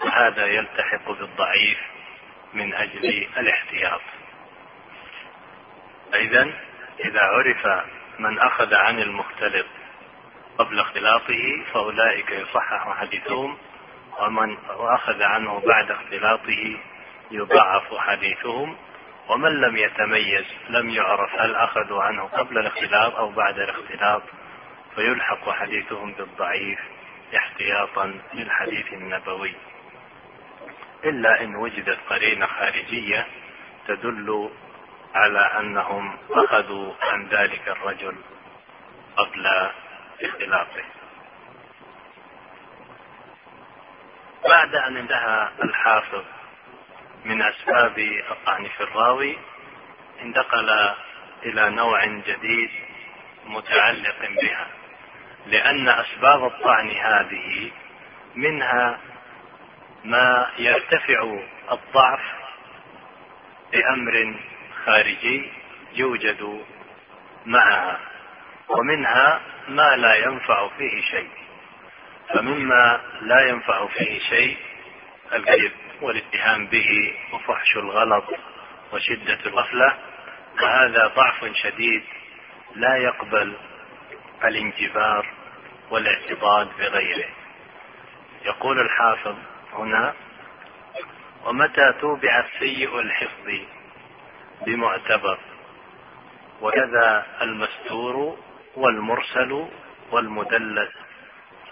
[0.00, 1.78] فهذا يلتحق بالضعيف
[2.54, 4.00] من أجل الاحتياط.
[6.14, 6.50] إذا
[7.04, 7.66] إذا عرف
[8.18, 9.66] من أخذ عن المختلط
[10.60, 13.58] قبل اختلاطه فأولئك يصحح حديثهم.
[14.20, 16.78] ومن أخذ عنه بعد اختلاطه
[17.30, 18.76] يضعف حديثهم.
[19.28, 24.22] ومن لم يتميز لم يعرف هل أخذوا عنه قبل الاختلاط أو بعد الاختلاط
[24.94, 26.78] فيلحق حديثهم بالضعيف
[27.36, 29.54] احتياطا للحديث النبوي.
[31.04, 33.26] إلا إن وجدت قرينة خارجية
[33.88, 34.50] تدل
[35.14, 38.16] على أنهم أخذوا عن ذلك الرجل
[39.16, 39.70] قبل
[40.22, 40.84] اختلاطه.
[44.44, 46.24] بعد أن انتهى الحافظ
[47.24, 47.98] من أسباب
[48.30, 49.38] الطعن في الراوي
[50.22, 50.70] انتقل
[51.42, 52.70] إلى نوع جديد
[53.46, 54.66] متعلق بها
[55.46, 57.70] لأن أسباب الطعن هذه
[58.34, 58.98] منها
[60.04, 61.38] ما يرتفع
[61.72, 62.20] الضعف
[63.72, 64.34] بأمر
[64.84, 65.52] خارجي
[65.92, 66.64] يوجد
[67.46, 68.09] معها.
[68.78, 71.30] ومنها ما لا ينفع فيه شيء.
[72.34, 74.56] فمما لا ينفع فيه شيء
[75.32, 78.24] الكذب والاتهام به وفحش الغلط
[78.92, 79.94] وشدة الغفلة
[80.58, 82.02] فهذا ضعف شديد
[82.74, 83.56] لا يقبل
[84.44, 85.26] الانجبار
[85.90, 87.28] والاعتضاد بغيره.
[88.44, 89.36] يقول الحافظ
[89.72, 90.14] هنا
[91.44, 93.50] ومتى توبع السيء الحفظ
[94.66, 95.38] بمعتبر؟
[96.60, 98.38] وكذا المستور
[98.76, 99.68] والمرسل
[100.12, 100.92] والمدلس.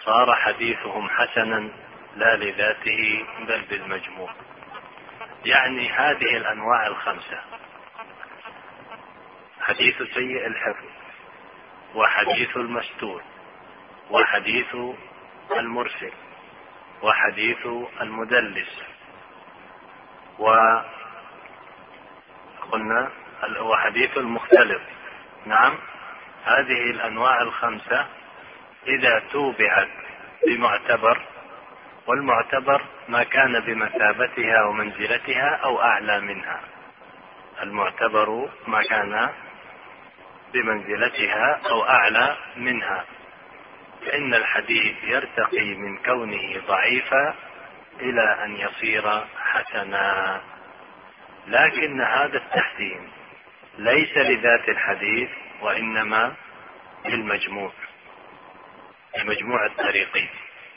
[0.04, 1.68] صار حديثهم حسنا
[2.16, 4.30] لا لذاته بل بالمجموع.
[5.44, 7.40] يعني هذه الأنواع الخمسة.
[9.60, 10.86] حديث سيء الحفظ
[11.94, 13.22] وحديث المستور
[14.10, 14.76] وحديث
[15.50, 16.12] المرسل
[17.02, 17.66] وحديث
[18.00, 18.82] المدلس.
[20.38, 20.50] و
[22.72, 23.10] قلنا
[23.60, 24.82] وحديث المختلف.
[25.46, 25.78] نعم.
[26.44, 28.06] هذه الأنواع الخمسة
[28.86, 29.88] إذا توبعت
[30.46, 31.22] بمعتبر
[32.06, 36.60] والمعتبر ما كان بمثابتها ومنزلتها أو أعلى منها.
[37.62, 39.30] المعتبر ما كان
[40.52, 43.04] بمنزلتها أو أعلى منها.
[44.06, 47.34] فإن الحديث يرتقي من كونه ضعيفا
[48.00, 50.40] إلى أن يصير حسنا.
[51.46, 53.08] لكن هذا التحسين
[53.78, 55.30] ليس لذات الحديث
[55.60, 56.34] وإنما
[57.06, 57.72] للمجموع
[59.18, 60.28] لمجموع الطريقين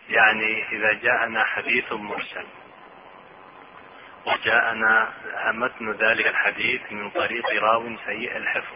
[0.10, 2.46] يعني إذا جاءنا حديث مرسل
[4.26, 5.14] وجاءنا
[5.52, 8.76] متن ذلك الحديث من طريق راو سيء الحفظ.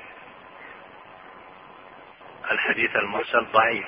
[2.51, 3.87] الحديث المرسل ضعيف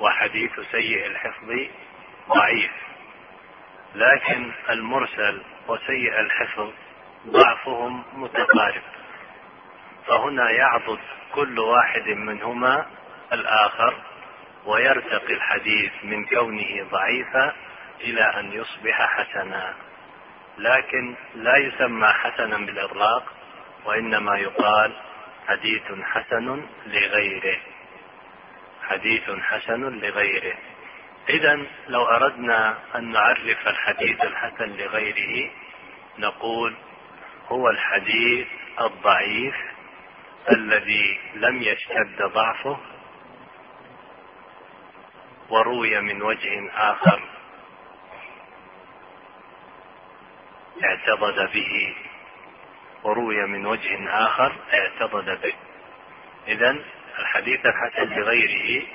[0.00, 1.58] وحديث سيء الحفظ
[2.28, 2.70] ضعيف.
[3.94, 6.72] لكن المرسل وسيء الحفظ
[7.26, 8.82] ضعفهم متقارب.
[10.06, 10.98] فهنا يعضد
[11.34, 12.86] كل واحد منهما
[13.32, 13.94] الآخر
[14.66, 17.54] ويرتقي الحديث من كونه ضعيفا
[18.00, 19.74] إلى أن يصبح حسنا.
[20.58, 23.32] لكن لا يسمى حسنا بالاطلاق
[23.84, 24.92] وإنما يقال
[25.48, 27.58] حديث حسن لغيره.
[28.88, 30.54] حديث حسن لغيره.
[31.28, 35.50] اذا لو أردنا أن نعرف الحديث الحسن لغيره
[36.18, 36.74] نقول
[37.48, 38.46] هو الحديث
[38.80, 39.54] الضعيف
[40.50, 42.78] الذي لم يشتد ضعفه
[45.50, 47.22] وروي من وجه آخر
[50.84, 51.94] اعتضد به
[53.04, 55.54] وروي من وجه آخر اعتضد به.
[56.48, 56.76] إذا
[57.18, 58.86] الحديث الحسن لغيره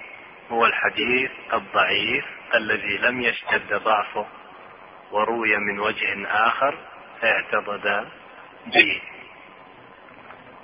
[0.51, 2.25] هو الحديث الضعيف
[2.55, 4.25] الذي لم يشتد ضعفه
[5.11, 6.77] وروي من وجه آخر
[7.23, 8.07] اعتضد
[8.65, 9.01] به.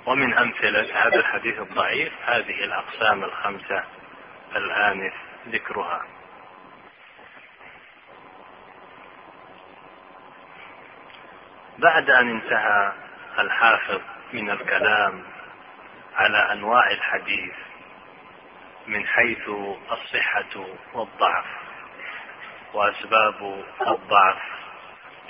[0.06, 3.84] ومن أمثلة هذا الحديث الضعيف هذه الأقسام الخمسة
[4.56, 5.14] الآنف
[5.48, 6.02] ذكرها.
[11.78, 12.92] بعد أن انتهى
[13.38, 14.00] الحافظ
[14.32, 15.22] من الكلام
[16.16, 17.54] على أنواع الحديث
[18.86, 19.48] من حيث
[19.92, 21.44] الصحة والضعف
[22.74, 24.42] وأسباب الضعف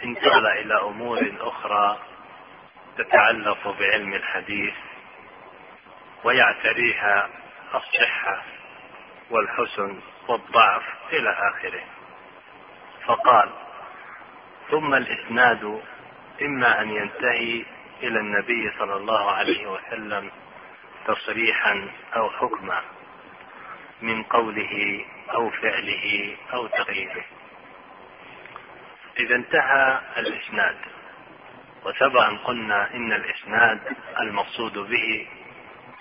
[0.04, 1.98] انتقل إلى أمور أخرى
[2.98, 4.74] تتعلق بعلم الحديث
[6.24, 7.28] ويعتريها
[7.74, 8.42] الصحة
[9.30, 11.82] والحسن والضعف إلى آخره.
[13.06, 13.50] فقال
[14.70, 15.82] ثم الإسناد
[16.42, 17.64] إما أن ينتهي
[18.02, 20.30] إلى النبي صلى الله عليه وسلم
[21.06, 22.82] تصريحا أو حكما
[24.02, 27.24] من قوله أو فعله أو تغييره
[29.18, 30.76] إذا انتهى الإسناد.
[31.84, 33.80] وسبق أن قلنا إن الإسناد
[34.20, 35.28] المقصود به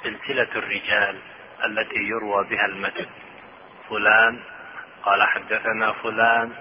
[0.03, 1.19] سلسلة الرجال
[1.65, 3.05] التي يروى بها المتن.
[3.89, 4.43] فلان
[5.03, 6.51] قال حدثنا فلان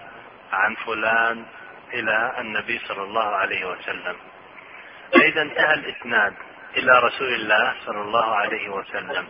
[0.52, 1.44] عن فلان
[1.92, 4.16] إلى النبي صلى الله عليه وسلم.
[5.12, 6.34] فإذا انتهى الإسناد
[6.76, 9.26] إلى رسول الله صلى الله عليه وسلم.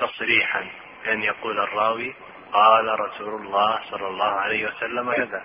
[0.00, 0.66] تصريحا
[1.04, 2.14] بأن يقول الراوي
[2.52, 5.42] قال رسول الله صلى الله عليه وسلم كذا.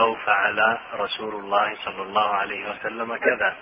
[0.00, 3.56] أو فعل رسول الله صلى الله عليه وسلم كذا.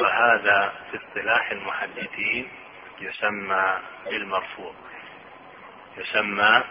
[0.00, 2.48] فهذا في اصطلاح المحدثين
[3.00, 4.72] يسمى بالمرفوع.
[5.96, 6.64] يسمى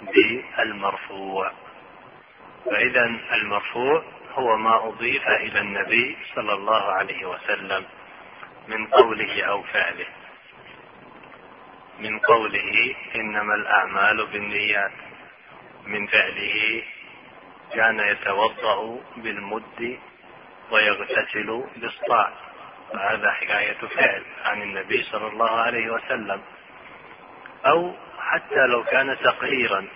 [0.00, 1.52] بالمرفوع.
[2.64, 7.84] فإذا المرفوع هو ما أضيف إلى النبي صلى الله عليه وسلم
[8.68, 10.06] من قوله أو فعله.
[12.00, 14.92] من قوله إنما الأعمال بالنيات
[15.86, 16.82] من فعله
[17.74, 19.98] كان يتوضأ بالمد
[20.70, 22.32] ويغتسل بالصاع
[22.92, 26.42] فهذا حكاية فعل عن النبي صلى الله عليه وسلم.
[27.66, 29.86] أو حتى لو كان تقريرا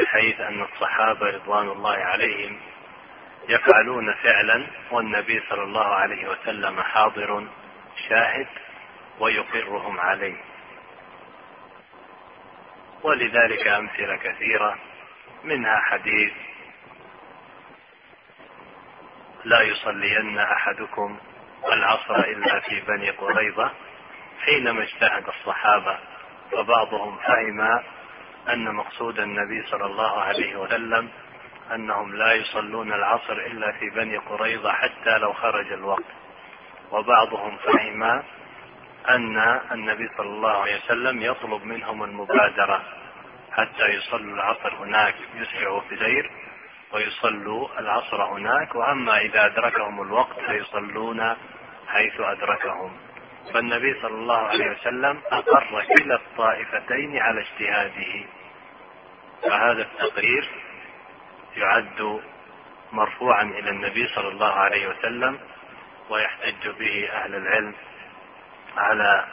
[0.00, 2.60] بحيث أن الصحابة رضوان الله عليهم
[3.48, 7.46] يفعلون فعلا والنبي صلى الله عليه وسلم حاضر
[8.08, 8.48] شاهد
[9.20, 10.36] ويقرهم عليه.
[13.02, 14.78] ولذلك أمثلة كثيرة
[15.44, 16.32] منها حديث
[19.44, 21.18] لا يصلين أحدكم
[21.72, 23.70] العصر إلا في بني قريظة
[24.44, 25.98] حينما اجتهد الصحابة
[26.52, 27.60] وبعضهم فهم
[28.52, 31.08] أن مقصود النبي صلى الله عليه وسلم
[31.74, 36.04] أنهم لا يصلون العصر إلا في بني قريظة حتى لو خرج الوقت.
[36.90, 38.02] وبعضهم فهم
[39.08, 39.38] أن
[39.72, 42.82] النبي صلى الله عليه وسلم يطلب منهم المبادرة
[43.52, 46.30] حتى يصلوا العصر هناك يسرعوا في دير.
[46.92, 51.36] ويصلوا العصر هناك وأما إذا أدركهم الوقت فيصلون
[51.88, 52.96] حيث أدركهم.
[53.54, 58.24] فالنبي صلى الله عليه وسلم أقر كلا الطائفتين على اجتهاده.
[59.42, 60.48] فهذا التقرير
[61.56, 62.20] يعد
[62.92, 65.38] مرفوعا إلى النبي صلى الله عليه وسلم
[66.10, 67.74] ويحتج به أهل العلم
[68.76, 69.24] على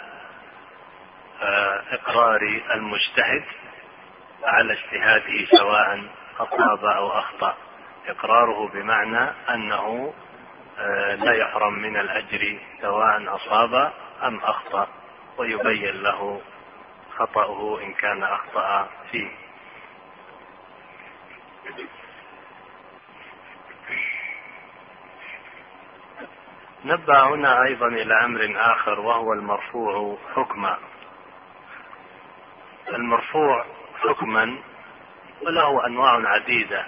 [1.41, 2.41] آه، إقرار
[2.73, 3.43] المجتهد
[4.43, 6.03] على اجتهاده سواء
[6.39, 7.55] أصاب أو أخطأ.
[8.07, 10.13] إقراره بمعنى أنه
[10.79, 13.93] آه، لا يحرم من الأجر سواء أصاب
[14.23, 14.87] أم أخطأ
[15.37, 16.41] ويبين له
[17.17, 19.31] خطأه إن كان أخطأ فيه.
[26.85, 30.77] نبه هنا أيضا إلى أمر آخر وهو المرفوع حكما.
[32.87, 33.65] المرفوع
[33.99, 34.57] حكما
[35.41, 36.85] وله أنواع عديدة.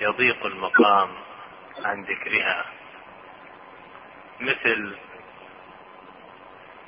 [0.00, 1.10] يضيق المقام
[1.84, 2.64] عن ذكرها.
[4.40, 4.96] مثل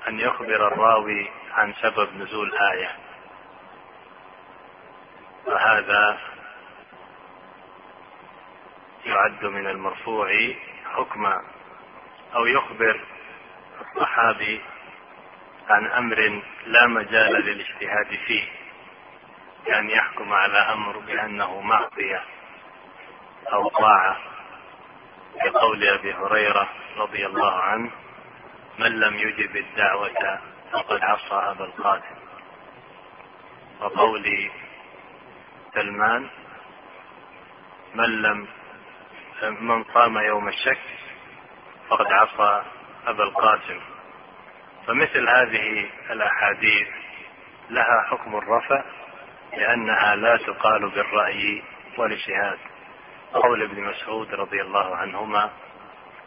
[0.09, 2.97] أن يخبر الراوي عن سبب نزول آية.
[5.47, 6.19] فهذا
[9.05, 10.29] يعد من المرفوع
[10.85, 11.45] حكما.
[12.35, 13.01] أو يخبر
[13.81, 14.61] الصحابي
[15.69, 18.60] عن أمر لا مجال للاجتهاد فيه.
[19.67, 22.23] كان يحكم على أمر بأنه معصية
[23.53, 24.17] أو طاعة.
[25.45, 27.91] كقول أبي هريرة رضي الله عنه
[28.79, 30.41] من لم يجب الدعوة
[30.73, 32.17] فقد عصى أبا القاسم.
[33.81, 34.51] وقول
[35.75, 36.29] سلمان
[37.95, 38.47] من لم
[39.43, 40.81] من صام يوم الشك
[41.89, 42.63] فقد عصى
[43.07, 43.81] أبا القاسم.
[44.87, 46.89] فمثل هذه الأحاديث
[47.71, 48.85] لها حكم الرفع
[49.57, 51.63] لأنها لا تقال بالرأي
[51.99, 52.59] والإجتهاد.
[53.33, 55.51] قول ابن مسعود رضي الله عنهما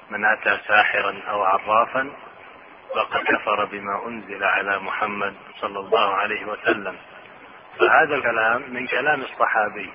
[0.09, 2.11] من أتى ساحرا أو عرافا
[2.95, 6.97] فقد كفر بما أنزل على محمد صلى الله عليه وسلم.
[7.79, 9.93] فهذا الكلام من كلام الصحابي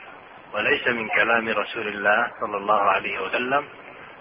[0.54, 3.64] وليس من كلام رسول الله صلى الله عليه وسلم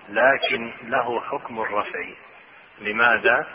[0.09, 1.99] لكن له حكم الرفع.
[2.79, 3.47] لماذا؟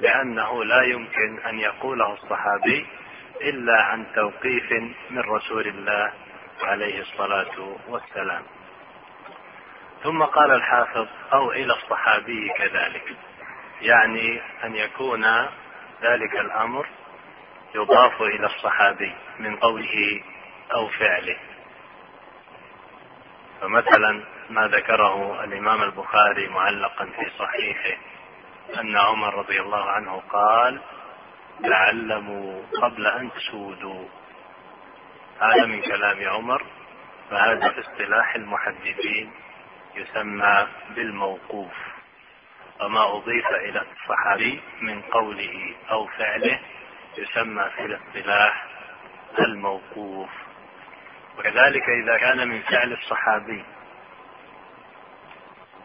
[0.00, 2.86] لأنه لا يمكن أن يقوله الصحابي
[3.40, 4.72] إلا عن توقيف
[5.10, 6.12] من رسول الله
[6.62, 8.42] عليه الصلاة والسلام.
[10.02, 13.16] ثم قال الحافظ أو إلى الصحابي كذلك.
[13.82, 15.24] يعني أن يكون
[16.02, 16.86] ذلك الأمر
[17.74, 20.22] يضاف إلى الصحابي من قوله
[20.74, 21.36] أو فعله.
[23.60, 28.00] فمثلا ما ذكره الإمام البخاري معلقا في صحيحه
[28.80, 30.80] أن عمر رضي الله عنه قال
[31.62, 34.08] تعلموا قبل أن تسودوا.
[35.40, 36.66] هذا من كلام عمر
[37.30, 39.32] فهذا في اصطلاح المحدثين
[39.94, 41.72] يسمى بالموقوف.
[42.80, 46.60] وما أضيف إلى الصحابي من قوله أو فعله
[47.18, 48.66] يسمى في الاصطلاح
[49.38, 50.30] الموقوف.
[51.38, 53.64] وكذلك إذا كان من فعل الصحابي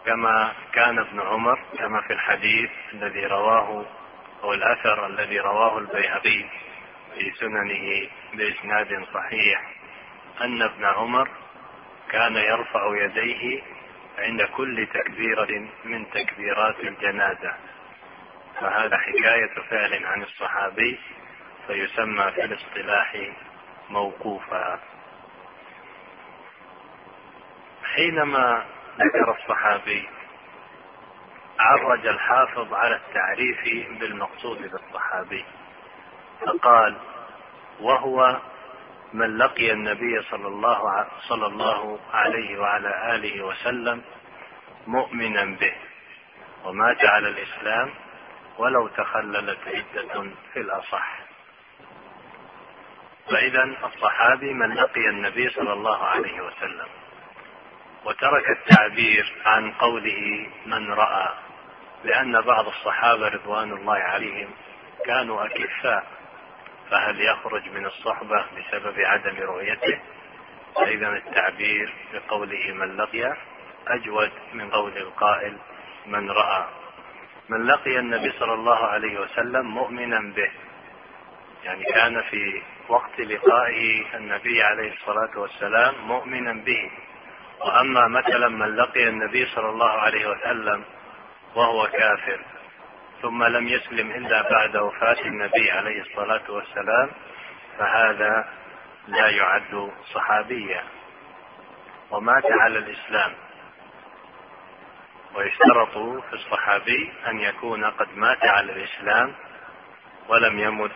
[0.05, 3.85] كما كان ابن عمر كما في الحديث الذي رواه
[4.45, 6.45] أو الأثر الذي رواه البيهقي
[7.13, 9.71] في سننه بإسناد صحيح
[10.41, 11.29] أن ابن عمر
[12.11, 13.61] كان يرفع يديه
[14.17, 17.53] عند كل تكبيرة من تكبيرات الجنازة.
[18.59, 20.99] فهذا حكاية فعل عن الصحابي
[21.67, 23.17] فيسمى في الاصطلاح
[23.89, 24.79] موقوفا.
[27.95, 28.65] حينما
[28.99, 30.09] ذكر الصحابي
[31.59, 35.45] عرج الحافظ على التعريف بالمقصود بالصحابي.
[36.41, 36.97] فقال
[37.79, 38.39] وهو
[39.13, 44.01] من لقي النبي صلى الله صلى الله عليه وعلى آله وسلم
[44.87, 45.75] مؤمنا به
[46.63, 47.89] ومات على الإسلام
[48.57, 51.19] ولو تخللت عدة في الأصح.
[53.31, 56.87] فإذا الصحابي من لقي النبي صلى الله عليه وسلم
[58.05, 61.33] وترك التعبير عن قوله من رأى
[62.05, 64.49] لأن بعض الصحابة رضوان الله عليهم
[65.05, 66.03] كانوا أكفاء
[66.91, 69.99] فهل يخرج من الصحبة بسبب عدم رؤيته؟
[70.75, 73.37] فإذا التعبير بقوله من لقي
[73.87, 75.57] أجود من قول القائل
[76.05, 76.65] من رأى
[77.49, 80.51] من لقي النبي صلى الله عليه وسلم مؤمنا به
[81.63, 86.91] يعني كان في وقت لقائه النبي عليه الصلاة والسلام مؤمنا به.
[87.59, 90.83] وأما مثلا من لقي النبي صلى الله عليه وسلم
[91.55, 92.39] وهو كافر.
[93.21, 97.11] ثم لم يسلم إلا بعد وفاة النبي عليه الصلاة والسلام
[97.77, 98.49] فهذا
[99.07, 100.83] لا يعد صحابيا.
[102.11, 103.33] ومات على الإسلام.
[105.35, 105.97] ويشترط
[106.29, 109.35] في الصحابي أن يكون قد مات على الإسلام
[110.27, 110.91] ولم يمت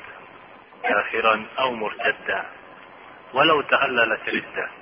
[0.84, 2.46] كافرا أو مرتدا.
[3.34, 4.79] ولو تهللت ردة.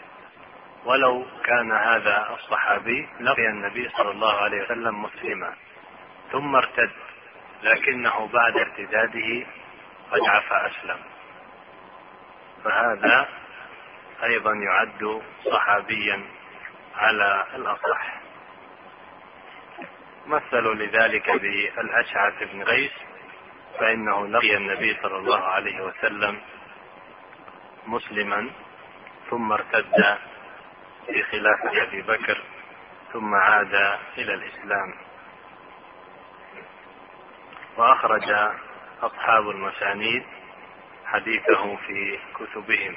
[0.88, 5.54] ولو كان هذا الصحابي لقي النبي صلى الله عليه وسلم مسلما
[6.32, 6.92] ثم ارتد
[7.64, 9.46] لكنه بعد ارتداده
[10.12, 11.00] قد عفى أسلم.
[12.64, 13.28] فهذا
[14.24, 16.24] أيضا يعد صحابيا
[16.96, 18.18] على الأصح.
[20.28, 22.92] مثلوا لذلك بالأشعث بن قيس
[23.80, 26.40] فإنه لقي النبي صلى الله عليه وسلم
[27.88, 28.50] مسلما
[29.30, 30.18] ثم ارتد
[31.08, 32.44] في خلافة أبي بكر
[33.14, 33.74] ثم عاد
[34.18, 34.94] إلى الإسلام.
[37.78, 38.32] وأخرج
[39.02, 40.24] أصحاب المسانيد
[41.06, 42.96] حديثه في كتبهم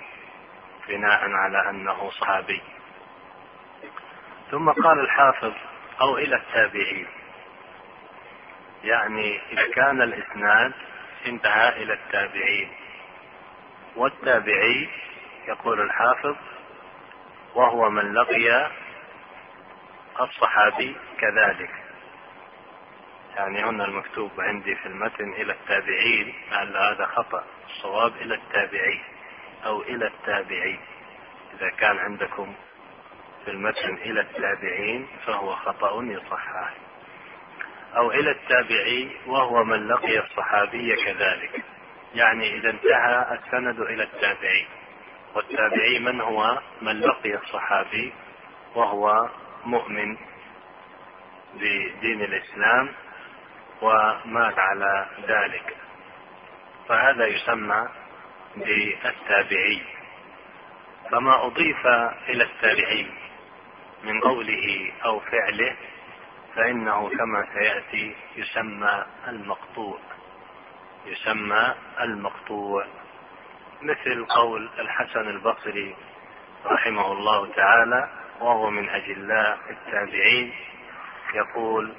[0.88, 2.62] بناء على أنه صحابي.
[4.50, 5.52] ثم قال الحافظ
[6.00, 7.06] أو إلى التابعين.
[8.84, 10.72] يعني إذا كان الإسناد
[11.26, 12.72] انتهى إلى التابعين.
[13.96, 14.88] والتابعي
[15.48, 16.36] يقول الحافظ
[17.54, 18.70] وهو من لقي
[20.20, 21.70] الصحابي كذلك.
[23.36, 27.44] يعني هنا المكتوب عندي في المتن إلى التابعين لعل هذا خطأ.
[27.66, 29.02] الصواب إلى التابعين
[29.66, 30.80] أو إلى التابعين.
[31.54, 32.54] إذا كان عندكم
[33.44, 36.74] في المتن إلى التابعين فهو خطأ يصحح.
[37.96, 41.64] أو إلى التابعي وهو من لقي الصحابي كذلك.
[42.14, 44.66] يعني إذا انتهى السند إلى التابعي
[45.34, 48.12] والتابعي من هو؟ من لقي الصحابي
[48.74, 49.28] وهو
[49.64, 50.16] مؤمن
[51.54, 52.88] بدين الإسلام
[53.82, 55.76] ومات على ذلك.
[56.88, 57.88] فهذا يسمى
[58.56, 59.82] بالتابعي.
[61.10, 61.86] فما أضيف
[62.28, 63.06] إلى التابعي
[64.04, 65.76] من قوله أو فعله
[66.56, 69.98] فإنه كما سيأتي يسمى المقطوع.
[71.06, 72.86] يسمى المقطوع.
[73.82, 75.96] مثل قول الحسن البصري
[76.66, 78.08] رحمه الله تعالى
[78.40, 80.52] وهو من أجلاء التابعين
[81.34, 81.92] يقول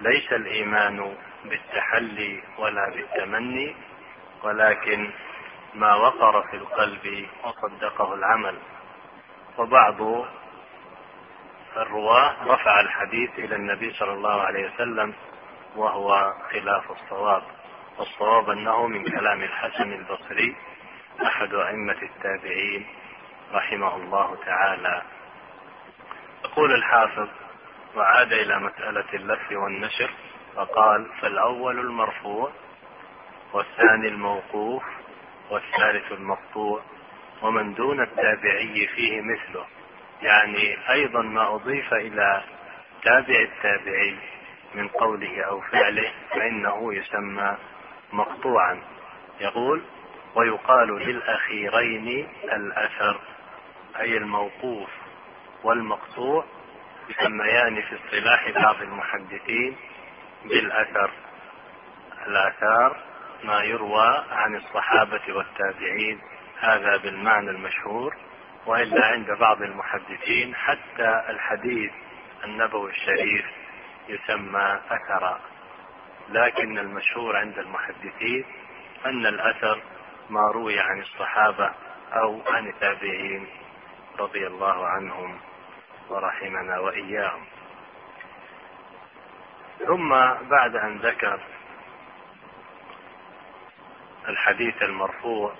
[0.00, 3.76] ليس الإيمان بالتحلي ولا بالتمني
[4.42, 5.10] ولكن
[5.74, 8.58] ما وقر في القلب وصدقه العمل.
[9.58, 10.00] وبعض
[11.76, 15.14] الرواة رفع الحديث إلى النبي صلى الله عليه وسلم
[15.76, 17.42] وهو خلاف الصواب
[17.98, 20.56] والصواب أنه من كلام الحسن البصري
[21.22, 22.86] أحد أئمة التابعين
[23.52, 25.02] رحمه الله تعالى.
[26.44, 27.28] يقول الحافظ
[27.96, 30.10] وعاد إلى مسألة اللف والنشر
[30.56, 32.50] فقال فالأول المرفوع
[33.52, 34.82] والثاني الموقوف
[35.50, 36.82] والثالث المقطوع
[37.42, 39.66] ومن دون التابعي فيه مثله.
[40.22, 42.42] يعني أيضا ما أضيف إلى
[43.04, 44.16] تابع التابعي
[44.74, 47.56] من قوله أو فعله فإنه يسمى
[48.12, 48.82] مقطوعا.
[49.40, 49.82] يقول
[50.34, 53.20] ويقال للأخيرين الأثر
[54.00, 54.90] أي الموقوف
[55.64, 56.44] والمقطوع
[57.08, 59.76] يسميان في اصطلاح بعض المحدثين
[60.44, 61.10] بالأثر.
[62.26, 62.96] الآثار
[63.44, 66.20] ما يروى عن الصحابة والتابعين
[66.60, 68.16] هذا بالمعنى المشهور
[68.66, 71.92] وإلا عند بعض المحدثين حتى الحديث
[72.44, 73.46] النبوي الشريف
[74.08, 75.40] يسمى أثرا.
[76.28, 78.44] لكن المشهور عند المحدثين
[79.06, 79.80] أن الأثر
[80.30, 81.72] ما روي عن الصحابة
[82.12, 83.46] أو عن التابعين
[84.18, 85.40] رضي الله عنهم
[86.08, 87.46] ورحمنا وإياهم.
[89.86, 90.08] ثم
[90.50, 91.40] بعد أن ذكر
[94.28, 95.54] الحديث المرفوع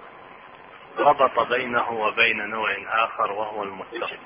[0.99, 4.19] ربط بينه وبين نوع آخر وهو المتصل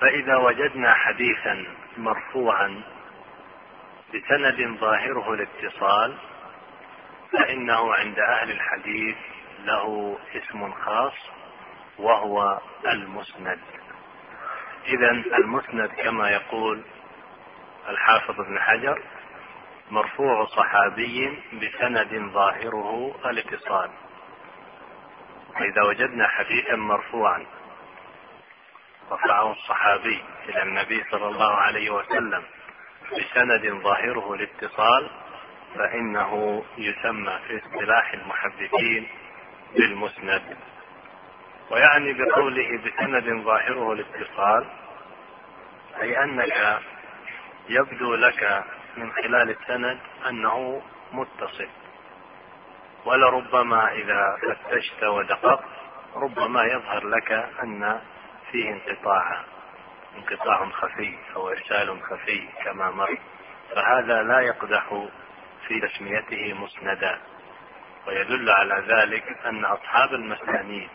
[0.00, 1.64] فإذا وجدنا حديثا
[1.96, 2.82] مرفوعا
[4.14, 6.18] بسند ظاهره الاتصال
[7.32, 9.16] فإنه عند أهل الحديث
[9.64, 11.14] له اسم خاص
[11.98, 13.60] وهو المسند.
[14.86, 16.82] إذا المسند كما يقول
[17.88, 19.02] الحافظ ابن حجر
[19.90, 23.90] مرفوع صحابي بسند ظاهره الاتصال.
[25.54, 27.46] فإذا وجدنا حديثا مرفوعا
[29.12, 32.42] رفعه الصحابي إلى النبي صلى الله عليه وسلم
[33.12, 35.10] بسند ظاهره الاتصال
[35.74, 39.08] فإنه يسمى في اصطلاح المحدثين
[39.76, 40.56] بالمسند.
[41.70, 44.66] ويعني بقوله بسند ظاهره الاتصال
[46.02, 46.80] أي أنك
[47.68, 48.64] يبدو لك
[48.96, 50.82] من خلال السند أنه
[51.12, 51.68] متصل.
[53.04, 55.64] ولربما إذا فتشت ودققت
[56.16, 57.32] ربما يظهر لك
[57.62, 58.00] أن
[58.50, 59.44] فيه انقطاعا
[60.16, 63.18] انقطاع خفي أو إرسال خفي كما مر.
[63.74, 65.08] فهذا لا يقدح
[65.68, 67.20] في تسميته مسندا.
[68.06, 70.88] ويدل على ذلك أن أصحاب المسانيد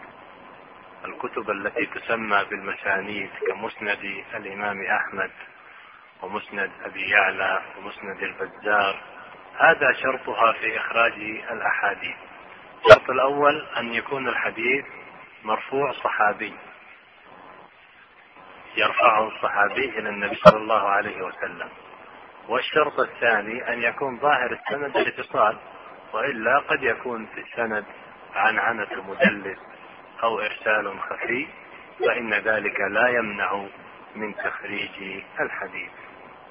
[1.05, 5.31] الكتب التي تسمى بالمسانيد كمسند الإمام أحمد
[6.21, 9.01] ومسند أبي يعلى ومسند البزار
[9.57, 11.13] هذا شرطها في إخراج
[11.51, 12.15] الأحاديث.
[12.85, 14.85] الشرط الأول أن يكون الحديث
[15.43, 16.53] مرفوع صحابي
[18.77, 21.69] يرفعه الصحابي إلى النبي صلى الله عليه وسلم.
[22.47, 25.57] والشرط الثاني أن يكون ظاهر السند الاتصال
[26.13, 27.85] وإلا قد يكون في السند
[28.35, 29.59] عنعنة مدلس
[30.23, 31.47] أو إرسال خفي
[31.99, 33.65] فإن ذلك لا يمنع
[34.15, 35.91] من تخريج الحديث.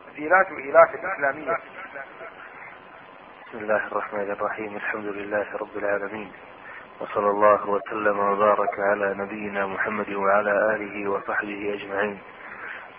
[0.06, 1.56] تسجيلات وإيلات الإسلامية.
[3.48, 6.32] بسم الله الرحمن الرحيم الحمد لله رب العالمين
[7.00, 12.18] وصلى الله وسلم وبارك على نبينا محمد وعلى آله وصحبه أجمعين.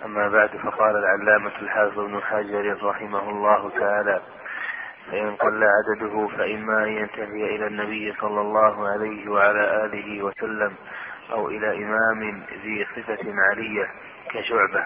[0.05, 4.21] أما بعد فقال العلامة الحافظ ابن حجر رحمه الله تعالى
[5.11, 10.73] فإن قل عدده فإما أن ينتهي إلى النبي صلى الله عليه وعلى آله وسلم
[11.31, 13.91] أو إلى إمام ذي صفة عالية
[14.29, 14.85] كشعبة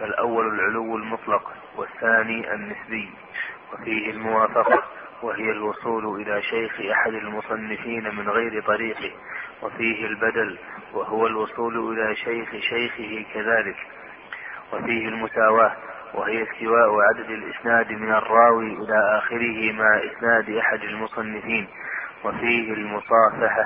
[0.00, 3.10] فالأول العلو المطلق والثاني النسبي
[3.72, 4.82] وفيه الموافقة
[5.22, 9.12] وهي الوصول إلى شيخ أحد المصنفين من غير طريقه
[9.62, 10.58] وفيه البدل
[10.92, 13.76] وهو الوصول إلى شيخ شيخه كذلك
[14.72, 15.76] وفيه المساواة
[16.14, 21.68] وهي استواء عدد الإسناد من الراوي إلى آخره مع إسناد أحد المصنفين
[22.24, 23.64] وفيه المصافحة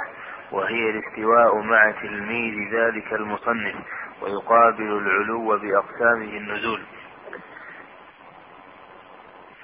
[0.52, 3.74] وهي الاستواء مع تلميذ ذلك المصنف
[4.22, 6.82] ويقابل العلو بأقسامه النزول.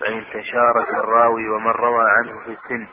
[0.00, 2.86] فإن تشارك الراوي ومن روى عنه في السن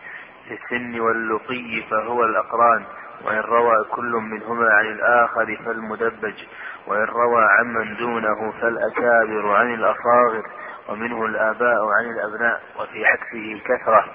[0.47, 2.85] في السن واللقي فهو الأقران.
[3.26, 6.43] وإن روى كل منهما عن الآخر فالمدبج
[6.88, 10.43] وإن روى عمن دونه فالأكابر عن الأصاغر
[10.89, 14.06] ومنه الآباء عن الأبناء وفي عكسه كثرة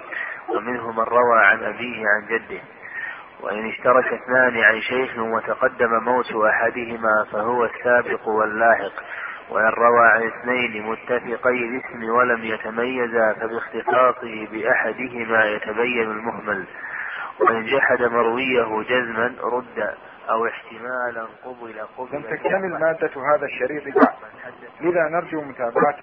[0.49, 2.61] ومنه من روى عن أبيه عن جده.
[3.41, 8.93] وإن اشترك اثنان عن شيخ وتقدم موت أحدهما فهو السابق واللاحق.
[9.51, 16.65] وإن روى عن اثنين متفقي الاسم ولم يتميزا فباختصاصه بأحدهما يتبين المهمل.
[17.41, 19.95] وإن جحد مرويه جزما رد
[20.31, 24.15] أو احتمالا قبل قبل لم تكتمل مادة هذا الشريط بعد.
[24.81, 25.97] لذا نرجو متابعة.